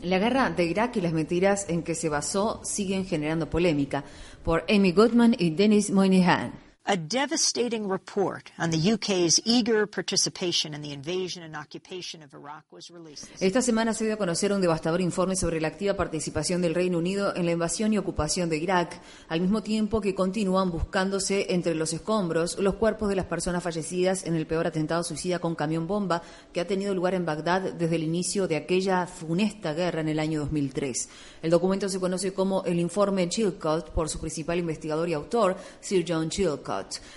[0.02, 4.04] La guerra de Irak y las mentiras en que se basó siguen generando polémica.
[4.42, 6.52] Por Amy Goodman y Dennis Moynihan.
[6.84, 12.64] A devastating report on the UK's eager participation in the invasion and occupation of Iraq
[12.72, 13.30] was released.
[13.38, 16.98] Esta semana se dio a conocer un devastador informe sobre la activa participación del Reino
[16.98, 21.76] Unido en la invasión y ocupación de Irak, al mismo tiempo que continúan buscándose entre
[21.76, 25.86] los escombros los cuerpos de las personas fallecidas en el peor atentado suicida con camión
[25.86, 26.22] bomba
[26.52, 30.18] que ha tenido lugar en Bagdad desde el inicio de aquella funesta guerra en el
[30.18, 31.08] año 2003.
[31.42, 36.04] El documento se conoce como el informe Chilcot por su principal investigador y autor, Sir
[36.08, 36.71] John Chilcot.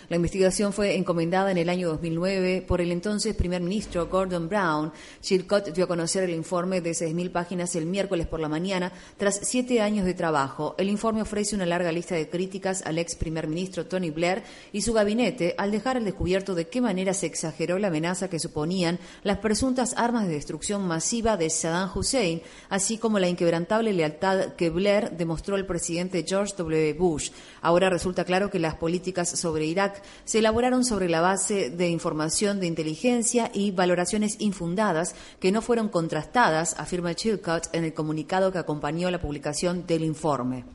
[0.10, 4.92] La investigación fue encomendada en el año 2009 por el entonces primer ministro Gordon Brown.
[5.22, 9.40] Chilcot dio a conocer el informe de 6.000 páginas el miércoles por la mañana tras
[9.44, 10.76] siete años de trabajo.
[10.78, 14.44] El informe ofrece una larga lista de críticas al ex primer ministro Tony Blair
[14.74, 18.40] y su gabinete al dejar al descubierto de qué manera se exageró la amenaza que
[18.40, 24.54] suponían las presuntas armas de destrucción masiva de Saddam Hussein, así como la inquebrantable lealtad
[24.56, 26.94] que Blair demostró al presidente George W.
[26.94, 27.32] Bush.
[27.62, 32.60] Ahora resulta claro que las políticas sobre Irak se elaboraron sobre la base de información
[32.60, 38.58] de inteligencia y valoraciones infundadas que no fueron contrastadas, afirma Chilcott en el comunicado que
[38.58, 40.66] acompañó la publicación del informe.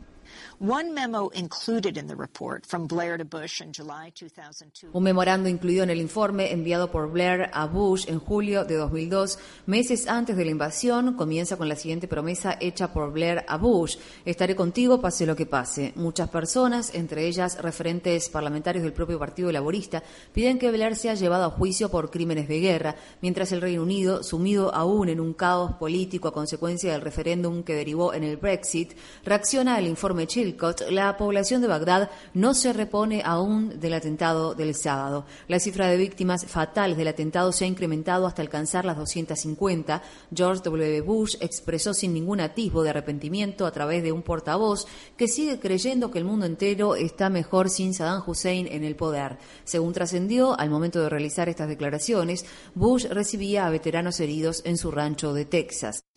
[4.93, 9.39] Un memorando incluido en el informe enviado por Blair a Bush en julio de 2002,
[9.65, 13.97] meses antes de la invasión, comienza con la siguiente promesa hecha por Blair a Bush:
[14.27, 15.95] estaré contigo pase lo que pase.
[15.97, 20.03] Muchas personas, entre ellas referentes parlamentarios del propio Partido Laborista,
[20.35, 24.23] piden que Blair sea llevado a juicio por crímenes de guerra, mientras el Reino Unido,
[24.23, 28.93] sumido aún en un caos político a consecuencia del referéndum que derivó en el Brexit,
[29.25, 30.27] reacciona al informe
[30.91, 35.27] La población de Bagdad no se repone aún del atentado del sábado.
[35.49, 40.03] La cifra de víctimas fatales del atentado se ha incrementado hasta alcanzar las 250.
[40.35, 41.01] George W.
[41.03, 44.87] Bush expresó sin ningún atisbo de arrepentimiento a través de un portavoz
[45.17, 49.39] que sigue creyendo que el mundo entero está mejor sin Saddam Hussein en el poder.
[49.65, 52.45] Según trascendió, al momento de realizar estas declaraciones,
[52.75, 56.10] Bush recibía a veteranos heridos en su rancho de Texas.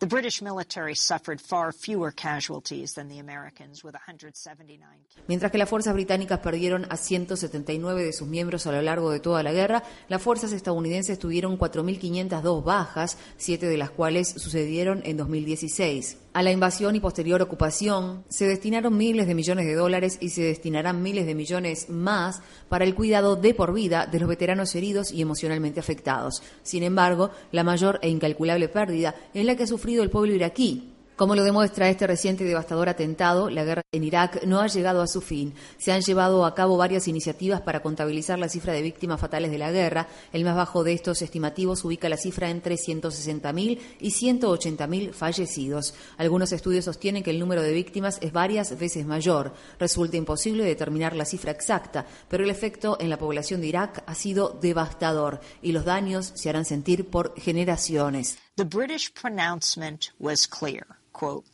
[0.00, 4.80] The British military suffered far fewer casualties than the Americans, with 179
[5.28, 9.20] Mientras que las fuerzas británicas perdieron a 179 de sus miembros a lo largo de
[9.20, 15.18] toda la guerra, las fuerzas estadounidenses tuvieron 4.502 bajas, siete de las cuales sucedieron en
[15.18, 16.16] 2016.
[16.32, 20.42] A la invasión y posterior ocupación se destinaron miles de millones de dólares y se
[20.42, 25.10] destinarán miles de millones más para el cuidado de por vida de los veteranos heridos
[25.10, 26.40] y emocionalmente afectados.
[26.62, 29.66] Sin embargo, la mayor e incalculable pérdida es la que ha
[29.98, 34.58] el pueblo iraquí, como lo demuestra este reciente devastador atentado, la guerra en Irak no
[34.58, 35.52] ha llegado a su fin.
[35.76, 39.58] Se han llevado a cabo varias iniciativas para contabilizar la cifra de víctimas fatales de
[39.58, 40.08] la guerra.
[40.32, 45.92] El más bajo de estos estimativos ubica la cifra entre 160.000 y 180.000 fallecidos.
[46.16, 49.52] Algunos estudios sostienen que el número de víctimas es varias veces mayor.
[49.78, 54.14] Resulta imposible determinar la cifra exacta, pero el efecto en la población de Irak ha
[54.14, 58.38] sido devastador y los daños se harán sentir por generaciones.
[58.60, 60.98] The British pronouncement was clear.
[61.14, 61.46] quote,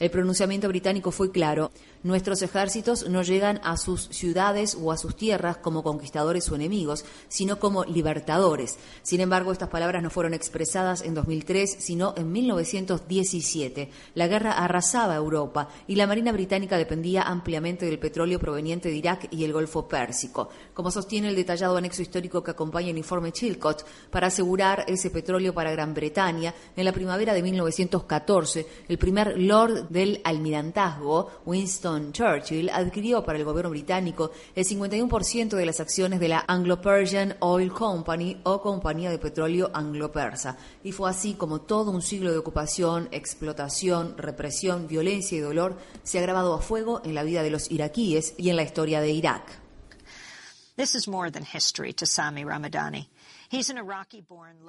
[0.00, 1.70] El pronunciamiento británico fue claro.
[2.02, 7.04] Nuestros ejércitos no llegan a sus ciudades o a sus tierras como conquistadores o enemigos,
[7.28, 8.78] sino como libertadores.
[9.02, 13.90] Sin embargo, estas palabras no fueron expresadas en 2003, sino en 1917.
[14.14, 19.28] La guerra arrasaba Europa y la Marina británica dependía ampliamente del petróleo proveniente de Irak
[19.30, 20.48] y el Golfo Pérsico.
[20.72, 25.52] Como sostiene el detallado anexo histórico que acompaña el informe Chilcot, para asegurar ese petróleo
[25.52, 32.70] para Gran Bretaña, en la primavera de 1914, el primer Lord del Almirantazgo, Winston Churchill,
[32.70, 38.40] adquirió para el gobierno británico el 51% de las acciones de la Anglo-Persian Oil Company
[38.44, 40.56] o Compañía de Petróleo Anglo-Persa.
[40.84, 46.18] Y fue así como todo un siglo de ocupación, explotación, represión, violencia y dolor se
[46.18, 49.10] ha grabado a fuego en la vida de los iraquíes y en la historia de
[49.10, 49.58] Irak.
[50.76, 53.08] This is more than history to Sami Ramadani.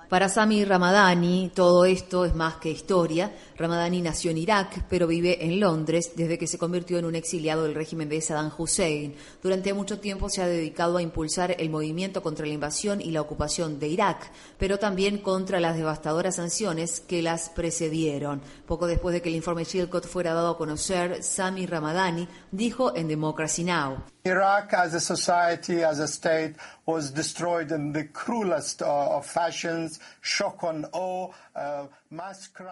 [0.08, 3.36] Para Sami Ramadani, todo esto es más que historia.
[3.58, 7.64] Ramadani nació en Irak, pero vive en Londres desde que se convirtió en un exiliado
[7.64, 9.16] del régimen de Saddam Hussein.
[9.44, 13.20] Durante mucho tiempo se ha dedicado a impulsar el movimiento contra la invasión y la
[13.20, 18.42] ocupación de Irak, pero también contra las devastadoras sanciones que las precedieron.
[18.66, 23.10] Poco después de que el informe Chilcot fuera dado a conocer, Sami Ramadani dijo en
[23.10, 23.98] Democracy Now!
[24.30, 26.56] Iraq as a society, as a state,
[26.86, 31.88] was destroyed in the cruelest uh, of fashions, shock on awe, uh,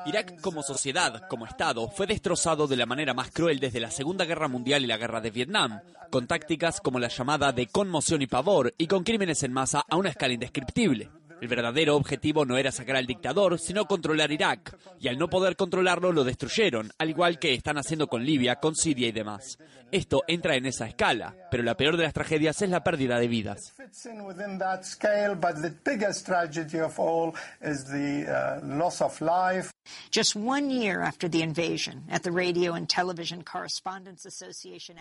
[0.08, 4.26] Irak como sociedad, como Estado, fue destrozado de la manera más cruel desde la Segunda
[4.26, 5.80] Guerra Mundial y la Guerra de Vietnam,
[6.10, 9.96] con tácticas como la llamada de conmoción y pavor y con crímenes en masa a
[9.96, 11.12] una escala indescriptible.
[11.40, 15.56] El verdadero objetivo no era sacar al dictador, sino controlar Irak, y al no poder
[15.56, 19.58] controlarlo lo destruyeron, al igual que están haciendo con Libia, con Siria y demás.
[19.92, 23.28] Esto entra en esa escala, pero la peor de las tragedias es la pérdida de
[23.28, 23.74] vidas.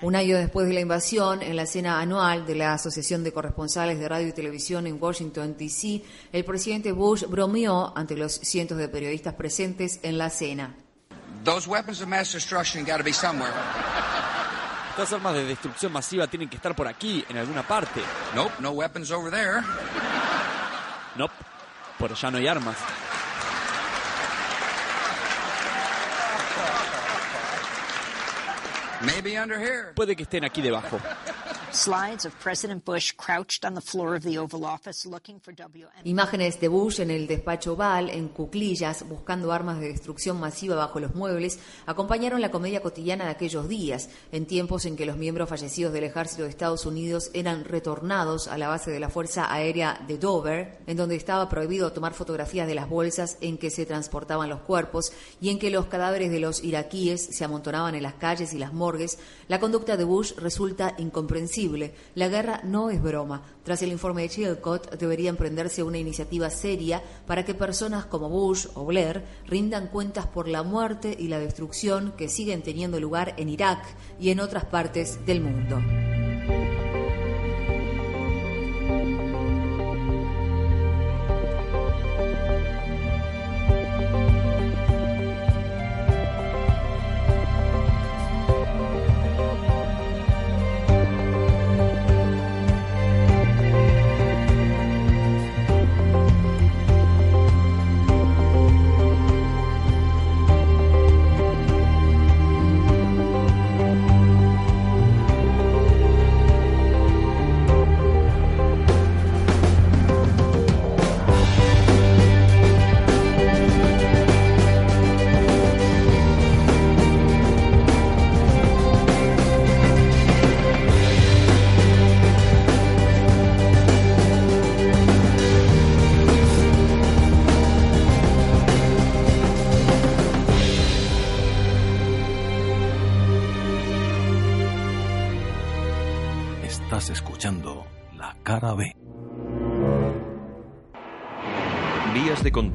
[0.02, 3.98] Un año después de la invasión, en la cena anual de la Asociación de Corresponsales
[3.98, 8.88] de Radio y Televisión en Washington, D.C., el presidente Bush bromeó ante los cientos de
[8.88, 10.74] periodistas presentes en la cena.
[11.44, 13.52] Those weapons of mass destruction got to be somewhere.
[14.90, 18.00] Estas armas de destrucción masiva tienen que estar por aquí, en alguna parte.
[18.34, 19.60] Nope, no weapons over there.
[21.16, 21.34] Nope,
[21.98, 22.76] por allá no hay armas.
[29.94, 30.98] Puede que estén aquí debajo.
[36.04, 41.00] Imágenes de Bush en el despacho Oval, en cuclillas, buscando armas de destrucción masiva bajo
[41.00, 45.50] los muebles, acompañaron la comedia cotidiana de aquellos días, en tiempos en que los miembros
[45.50, 50.02] fallecidos del ejército de Estados Unidos eran retornados a la base de la Fuerza Aérea
[50.08, 54.48] de Dover, en donde estaba prohibido tomar fotografías de las bolsas en que se transportaban
[54.48, 55.12] los cuerpos
[55.42, 58.72] y en que los cadáveres de los iraquíes se amontonaban en las calles y las
[58.72, 59.18] morgues,
[59.48, 61.65] la conducta de Bush resulta incomprensible.
[62.14, 63.42] La guerra no es broma.
[63.64, 68.66] Tras el informe de Chilcot, debería emprenderse una iniciativa seria para que personas como Bush
[68.74, 73.48] o Blair rindan cuentas por la muerte y la destrucción que siguen teniendo lugar en
[73.48, 73.84] Irak
[74.20, 75.80] y en otras partes del mundo.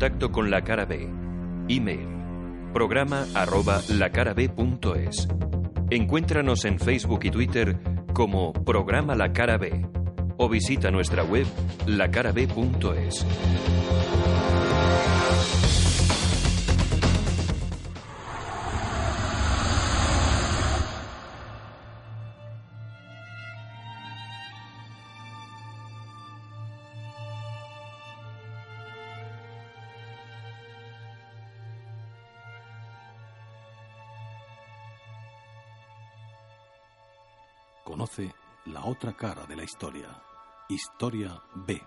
[0.02, 1.08] Contacto con la cara B.
[1.68, 2.08] Email.
[2.74, 5.28] Programa arroba lacarab.es.
[5.92, 7.78] Encuéntranos en Facebook y Twitter
[8.12, 9.86] como Programa La Cara B.
[10.38, 11.46] O visita nuestra web
[11.86, 13.28] lacarab.es.
[38.02, 38.34] Conoce
[38.66, 40.08] la otra cara de la historia.
[40.68, 41.80] Historia B.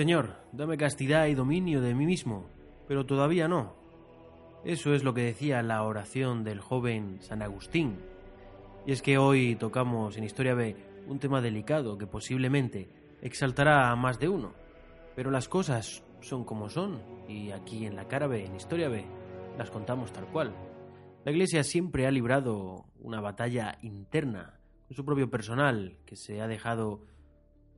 [0.00, 2.46] Señor, dame castidad y dominio de mí mismo,
[2.88, 3.74] pero todavía no.
[4.64, 7.98] Eso es lo que decía la oración del joven San Agustín.
[8.86, 10.74] Y es que hoy tocamos en Historia B
[11.06, 12.88] un tema delicado que posiblemente
[13.20, 14.54] exaltará a más de uno.
[15.16, 19.04] Pero las cosas son como son, y aquí en la cara B, en Historia B,
[19.58, 20.54] las contamos tal cual.
[21.26, 26.48] La Iglesia siempre ha librado una batalla interna con su propio personal, que se ha
[26.48, 27.02] dejado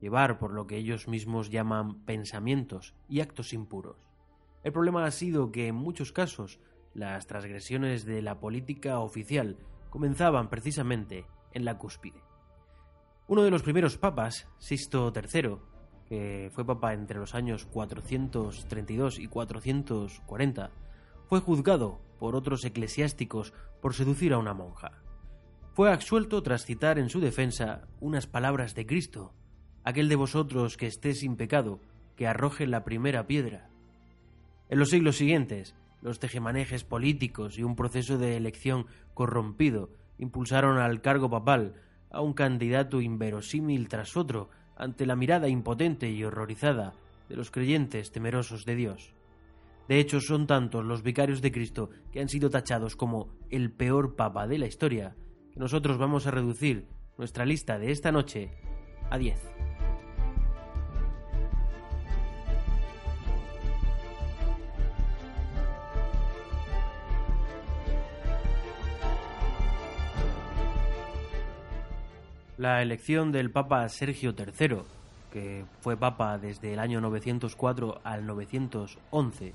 [0.03, 3.97] llevar por lo que ellos mismos llaman pensamientos y actos impuros.
[4.65, 6.59] El problema ha sido que en muchos casos
[6.93, 9.59] las transgresiones de la política oficial
[9.91, 12.21] comenzaban precisamente en la cúspide.
[13.29, 15.59] Uno de los primeros papas, Sisto III,
[16.09, 20.71] que fue papa entre los años 432 y 440,
[21.29, 25.01] fue juzgado por otros eclesiásticos por seducir a una monja.
[25.75, 29.33] Fue absuelto tras citar en su defensa unas palabras de Cristo
[29.85, 31.81] Aquel de vosotros que esté sin pecado,
[32.17, 33.69] que arroje la primera piedra.
[34.69, 41.01] En los siglos siguientes, los tejemanejes políticos y un proceso de elección corrompido impulsaron al
[41.01, 41.75] cargo papal
[42.11, 46.95] a un candidato inverosímil tras otro ante la mirada impotente y horrorizada
[47.29, 49.15] de los creyentes temerosos de Dios.
[49.89, 54.17] De hecho, son tantos los vicarios de Cristo que han sido tachados como el peor
[54.17, 55.17] papa de la historia,
[55.53, 56.87] que nosotros vamos a reducir
[57.19, 58.51] nuestra lista de esta noche
[59.11, 59.72] a 10.
[72.63, 74.83] La elección del Papa Sergio III,
[75.33, 79.53] que fue Papa desde el año 904 al 911,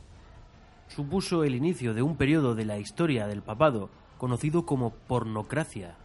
[0.89, 5.95] supuso el inicio de un periodo de la historia del papado conocido como pornocracia,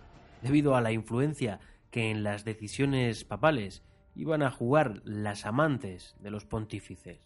[0.43, 1.59] debido a la influencia
[1.91, 3.83] que en las decisiones papales
[4.15, 7.19] iban a jugar las amantes de los pontífices.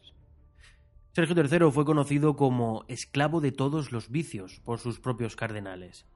[1.13, 6.07] Sergio III fue conocido como esclavo de todos los vicios por sus propios cardenales.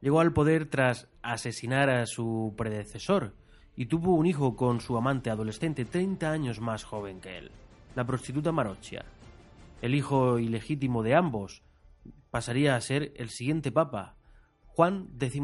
[0.00, 3.34] Llegó al poder tras asesinar a su predecesor
[3.76, 7.50] y tuvo un hijo con su amante adolescente 30 años más joven que él,
[7.94, 9.04] la prostituta Marocchia.
[9.82, 11.62] El hijo ilegítimo de ambos
[12.30, 14.16] pasaría a ser el siguiente papa,
[14.66, 15.42] Juan XI.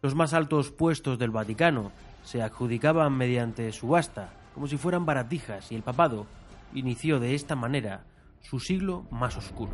[0.00, 1.92] Los más altos puestos del Vaticano
[2.24, 6.26] se adjudicaban mediante subasta, como si fueran baratijas, y el papado
[6.74, 8.04] inició de esta manera
[8.40, 9.72] su siglo más oscuro.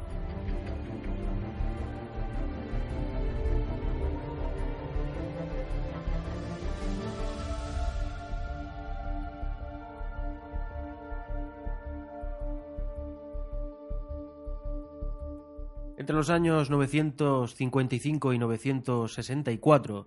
[16.08, 20.06] Entre los años 955 y 964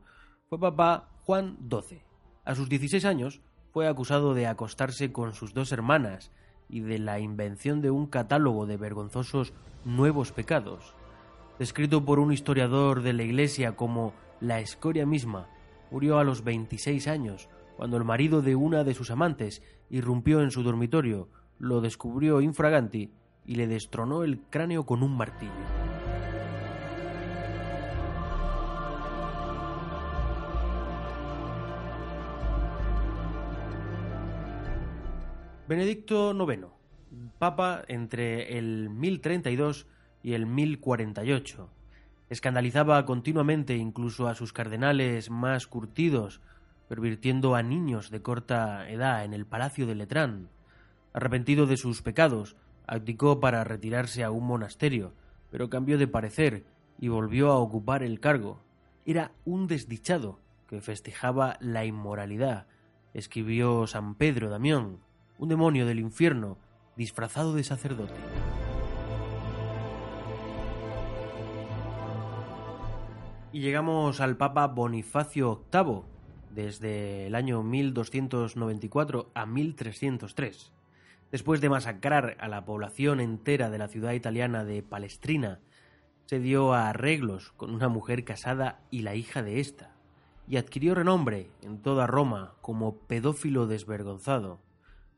[0.50, 2.02] fue papa Juan XII.
[2.44, 3.40] A sus 16 años
[3.72, 6.32] fue acusado de acostarse con sus dos hermanas
[6.68, 9.54] y de la invención de un catálogo de vergonzosos
[9.86, 10.96] nuevos pecados.
[11.60, 15.50] Descrito por un historiador de la Iglesia como la escoria misma,
[15.92, 17.48] murió a los 26 años,
[17.78, 21.30] cuando el marido de una de sus amantes irrumpió en su dormitorio,
[21.60, 23.14] lo descubrió infraganti
[23.46, 25.81] y le destronó el cráneo con un martillo.
[35.72, 36.66] Benedicto IX,
[37.40, 39.88] papa entre el 1032
[40.22, 41.70] y el 1048.
[42.30, 46.42] Escandalizaba continuamente incluso a sus cardenales más curtidos,
[46.90, 50.50] pervirtiendo a niños de corta edad en el palacio de Letrán.
[51.14, 55.14] Arrepentido de sus pecados, abdicó para retirarse a un monasterio,
[55.52, 56.66] pero cambió de parecer
[57.00, 58.62] y volvió a ocupar el cargo.
[59.06, 62.68] Era un desdichado que festejaba la inmoralidad,
[63.14, 65.00] escribió San Pedro Damián,
[65.42, 66.60] un demonio del infierno
[66.96, 68.14] disfrazado de sacerdote.
[73.52, 76.04] Y llegamos al Papa Bonifacio VIII,
[76.52, 80.72] desde el año 1294 a 1303.
[81.32, 85.60] Después de masacrar a la población entera de la ciudad italiana de Palestrina,
[86.28, 89.96] se dio a arreglos con una mujer casada y la hija de ésta,
[90.48, 94.60] y adquirió renombre en toda Roma como pedófilo desvergonzado.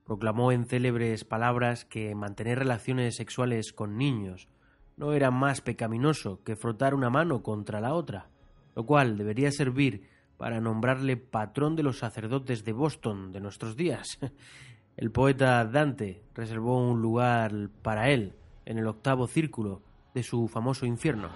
[0.05, 4.49] Proclamó en célebres palabras que mantener relaciones sexuales con niños
[4.97, 8.27] no era más pecaminoso que frotar una mano contra la otra,
[8.75, 14.19] lo cual debería servir para nombrarle patrón de los sacerdotes de Boston de nuestros días.
[14.97, 18.33] El poeta Dante reservó un lugar para él
[18.65, 19.81] en el octavo círculo
[20.13, 21.29] de su famoso infierno.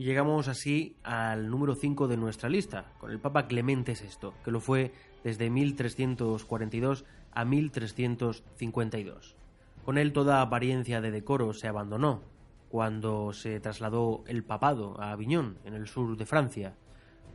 [0.00, 4.50] Y llegamos así al número 5 de nuestra lista, con el Papa Clemente VI, que
[4.50, 4.94] lo fue
[5.24, 9.36] desde 1342 a 1352.
[9.84, 12.22] Con él toda apariencia de decoro se abandonó
[12.70, 16.74] cuando se trasladó el papado a Aviñón, en el sur de Francia,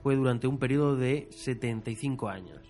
[0.02, 2.64] fue durante un periodo de 75 años.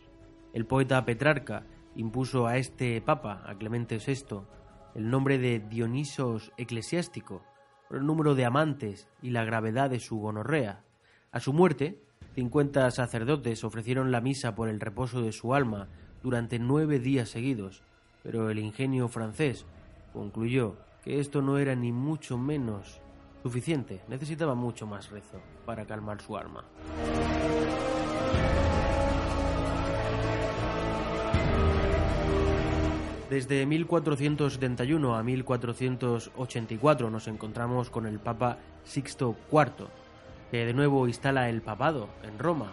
[0.51, 4.41] El poeta Petrarca impuso a este papa, a Clemente VI,
[4.93, 7.43] el nombre de Dionisos eclesiástico,
[7.87, 10.83] por el número de amantes y la gravedad de su gonorrea.
[11.31, 12.01] A su muerte,
[12.35, 15.87] 50 sacerdotes ofrecieron la misa por el reposo de su alma
[16.23, 17.83] durante nueve días seguidos,
[18.23, 19.65] pero el ingenio francés
[20.13, 22.99] concluyó que esto no era ni mucho menos
[23.43, 26.65] suficiente, necesitaba mucho más rezo para calmar su alma.
[33.29, 39.87] Desde 1471 a 1484 nos encontramos con el Papa Sixto IV,
[40.51, 42.71] que de nuevo instala el papado en Roma,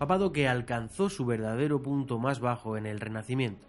[0.00, 3.68] papado que alcanzó su verdadero punto más bajo en el Renacimiento.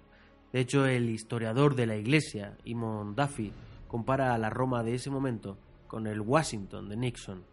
[0.51, 3.53] De hecho, el historiador de la Iglesia, Imon Duffy,
[3.87, 7.43] compara a la Roma de ese momento con el Washington de Nixon.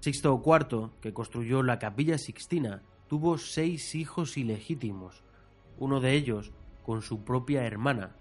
[0.00, 5.22] Sixto IV, que construyó la Capilla Sixtina, tuvo seis hijos ilegítimos,
[5.78, 8.16] uno de ellos con su propia hermana.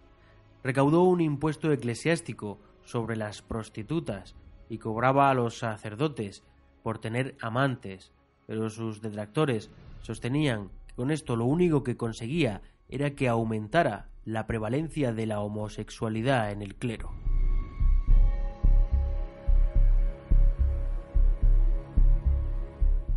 [0.63, 4.35] Recaudó un impuesto eclesiástico sobre las prostitutas
[4.69, 6.43] y cobraba a los sacerdotes
[6.83, 8.11] por tener amantes,
[8.47, 9.69] pero sus detractores
[10.01, 15.39] sostenían que con esto lo único que conseguía era que aumentara la prevalencia de la
[15.39, 17.11] homosexualidad en el clero.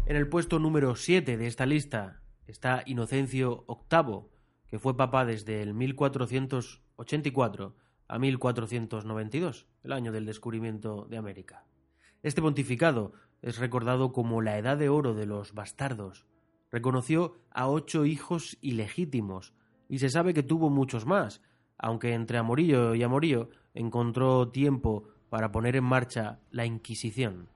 [0.07, 4.34] En el puesto número 7 de esta lista está Inocencio VIII,
[4.69, 7.75] que fue papa desde el 1484
[8.09, 11.65] a 1492, el año del descubrimiento de América.
[12.23, 13.13] Este pontificado
[13.43, 16.27] es recordado como la edad de oro de los bastardos.
[16.71, 19.53] Reconoció a ocho hijos ilegítimos
[19.89, 21.43] y se sabe que tuvo muchos más,
[21.79, 27.49] aunque entre amorillo y amorillo encontró tiempo para poner en marcha la Inquisición.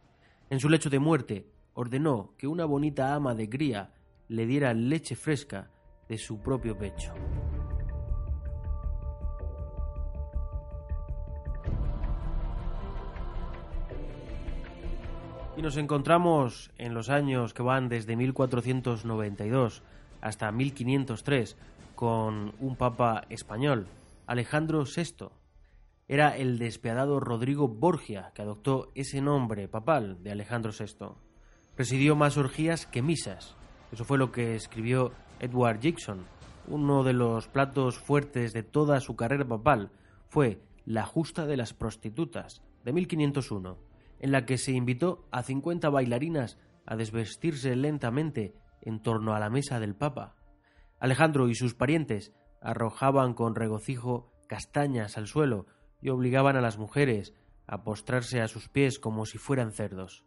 [0.50, 3.94] En su lecho de muerte ordenó que una bonita ama de cría
[4.28, 5.70] le diera leche fresca
[6.08, 7.12] de su propio pecho.
[15.56, 19.82] Y nos encontramos en los años que van desde 1492
[20.20, 21.56] hasta 1503
[21.96, 23.88] con un papa español,
[24.26, 25.30] Alejandro VI.
[26.06, 31.08] Era el despiadado Rodrigo Borgia que adoptó ese nombre papal de Alejandro VI
[31.78, 33.54] presidió más orgías que misas.
[33.92, 36.26] Eso fue lo que escribió Edward Jackson.
[36.66, 39.90] Uno de los platos fuertes de toda su carrera papal
[40.28, 43.78] fue La Justa de las Prostitutas, de 1501,
[44.20, 49.50] en la que se invitó a 50 bailarinas a desvestirse lentamente en torno a la
[49.50, 50.34] mesa del Papa.
[51.00, 55.66] Alejandro y sus parientes arrojaban con regocijo castañas al suelo
[56.00, 57.34] y obligaban a las mujeres
[57.66, 60.24] a postrarse a sus pies como si fueran cerdos.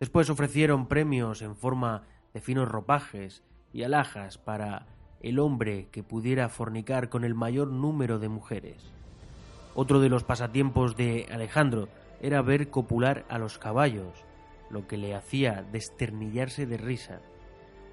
[0.00, 3.44] Después ofrecieron premios en forma de finos ropajes
[3.74, 4.86] y alhajas para
[5.20, 8.92] el hombre que pudiera fornicar con el mayor número de mujeres.
[9.74, 11.88] Otro de los pasatiempos de Alejandro
[12.22, 14.24] era ver copular a los caballos,
[14.70, 17.20] lo que le hacía desternillarse de risa.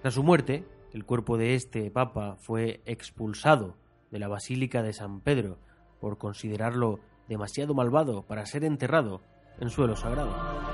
[0.02, 3.76] Tras su muerte, el cuerpo de este papa fue expulsado
[4.12, 5.58] de la Basílica de San Pedro
[6.00, 9.22] por considerarlo demasiado malvado para ser enterrado
[9.60, 10.71] en suelo sagrado.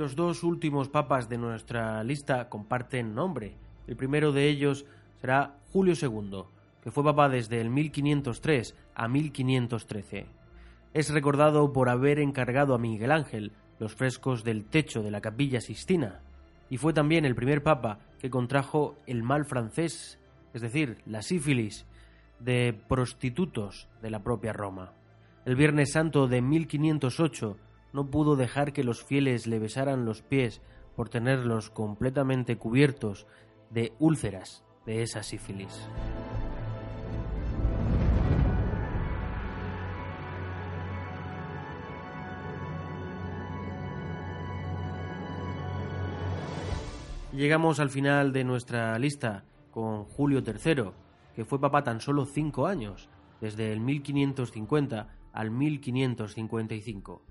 [0.00, 3.54] Los dos últimos papas de nuestra lista comparten nombre.
[3.86, 4.86] El primero de ellos
[5.20, 6.44] será Julio II,
[6.82, 10.26] que fue papa desde el 1503 a 1513.
[10.94, 15.60] Es recordado por haber encargado a Miguel Ángel los frescos del techo de la capilla
[15.60, 16.22] Sistina,
[16.70, 20.18] y fue también el primer papa que contrajo el mal francés,
[20.54, 21.84] es decir, la sífilis,
[22.38, 24.94] de prostitutos de la propia Roma.
[25.44, 27.58] El Viernes Santo de 1508
[27.92, 30.60] no pudo dejar que los fieles le besaran los pies
[30.96, 33.26] por tenerlos completamente cubiertos
[33.70, 35.88] de úlceras de esa sífilis.
[47.32, 50.90] Llegamos al final de nuestra lista con Julio III,
[51.34, 53.08] que fue papa tan solo cinco años,
[53.40, 57.29] desde el 1550 al 1555.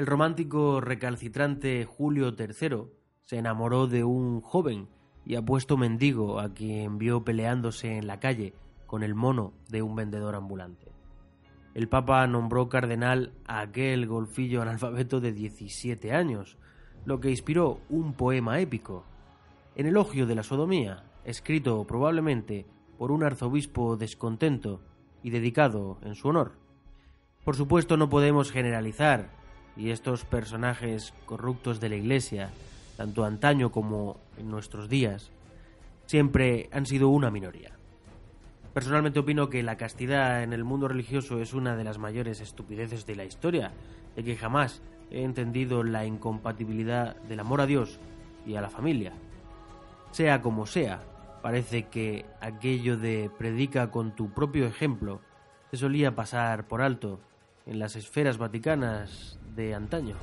[0.00, 2.84] El romántico recalcitrante Julio III
[3.20, 4.88] se enamoró de un joven
[5.26, 8.54] y apuesto mendigo a quien vio peleándose en la calle
[8.86, 10.90] con el mono de un vendedor ambulante.
[11.74, 16.56] El Papa nombró cardenal a aquel golfillo analfabeto de 17 años,
[17.04, 19.04] lo que inspiró un poema épico,
[19.76, 22.64] en elogio de la sodomía, escrito probablemente
[22.96, 24.80] por un arzobispo descontento
[25.22, 26.52] y dedicado en su honor.
[27.44, 29.38] Por supuesto no podemos generalizar
[29.76, 32.50] y estos personajes corruptos de la Iglesia,
[32.96, 35.30] tanto antaño como en nuestros días,
[36.06, 37.72] siempre han sido una minoría.
[38.74, 43.04] Personalmente opino que la castidad en el mundo religioso es una de las mayores estupideces
[43.04, 43.72] de la historia,
[44.14, 47.98] de que jamás he entendido la incompatibilidad del amor a Dios
[48.46, 49.12] y a la familia.
[50.12, 51.02] Sea como sea,
[51.42, 55.20] parece que aquello de predica con tu propio ejemplo
[55.70, 57.20] se solía pasar por alto
[57.66, 60.16] en las esferas vaticanas de antaño.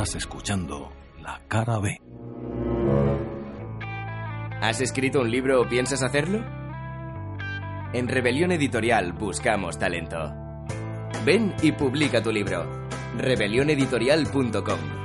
[0.00, 0.90] Estás escuchando
[1.20, 2.00] La Cara B.
[4.62, 6.42] ¿Has escrito un libro o piensas hacerlo?
[7.92, 10.32] En Rebelión Editorial buscamos talento.
[11.26, 12.88] Ven y publica tu libro.
[13.18, 14.99] rebelioneditorial.com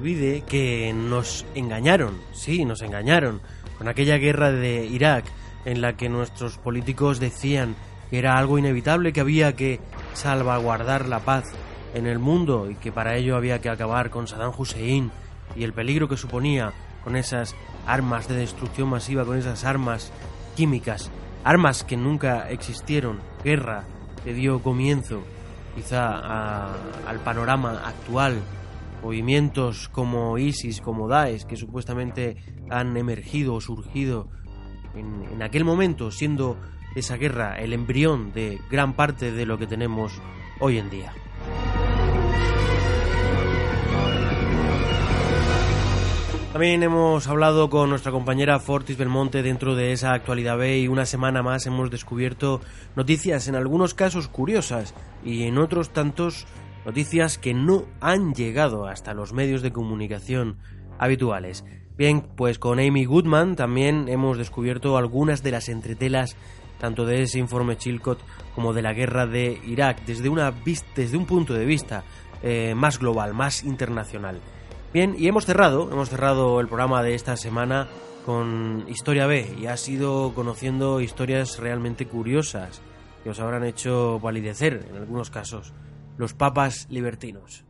[0.00, 3.40] que nos engañaron, sí, nos engañaron,
[3.76, 5.24] con aquella guerra de Irak
[5.64, 7.74] en la que nuestros políticos decían
[8.08, 9.78] que era algo inevitable, que había que
[10.14, 11.44] salvaguardar la paz
[11.94, 15.10] en el mundo y que para ello había que acabar con Saddam Hussein
[15.54, 16.72] y el peligro que suponía
[17.04, 17.54] con esas
[17.86, 20.12] armas de destrucción masiva, con esas armas
[20.56, 21.10] químicas,
[21.44, 23.84] armas que nunca existieron, guerra
[24.24, 25.22] que dio comienzo
[25.74, 26.72] quizá
[27.06, 28.40] al panorama actual,
[29.02, 32.36] movimientos como ISIS, como Daesh, que supuestamente
[32.70, 34.28] han emergido o surgido
[34.94, 36.56] en, en aquel momento, siendo
[36.94, 40.12] esa guerra el embrión de gran parte de lo que tenemos
[40.60, 41.12] hoy en día.
[46.52, 51.06] También hemos hablado con nuestra compañera Fortis Belmonte dentro de esa actualidad B y una
[51.06, 52.60] semana más hemos descubierto
[52.96, 54.92] noticias en algunos casos curiosas
[55.24, 56.46] y en otros tantos
[56.84, 60.58] noticias que no han llegado hasta los medios de comunicación
[60.98, 61.64] habituales.
[61.96, 66.36] Bien, pues con Amy Goodman también hemos descubierto algunas de las entretelas
[66.78, 68.18] tanto de ese informe Chilcot
[68.54, 70.52] como de la guerra de Irak desde, una
[70.96, 72.04] desde un punto de vista
[72.42, 74.40] eh, más global, más internacional.
[74.92, 77.86] Bien, y hemos cerrado, hemos cerrado el programa de esta semana
[78.26, 82.80] con Historia B y ha sido conociendo historias realmente curiosas
[83.22, 85.72] que os habrán hecho validecer en algunos casos
[86.20, 87.64] los papas libertinos.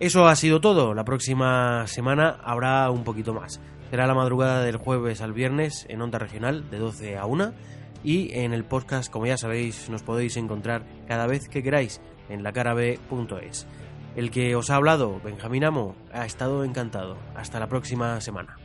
[0.00, 0.94] Eso ha sido todo.
[0.94, 3.60] La próxima semana habrá un poquito más.
[3.90, 7.52] Será la madrugada del jueves al viernes en Onda Regional de 12 a 1
[8.02, 12.42] y en el podcast, como ya sabéis, nos podéis encontrar cada vez que queráis en
[12.42, 13.66] lacarabe.es.
[14.16, 17.18] El que os ha hablado, Benjamín Amo, ha estado encantado.
[17.36, 18.56] Hasta la próxima semana.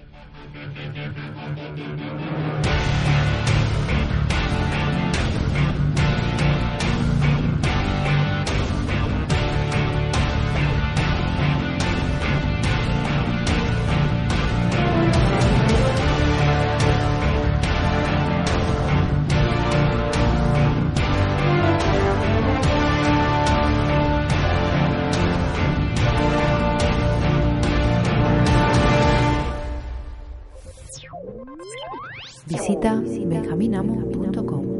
[32.45, 34.72] Visita benjaminamo.com.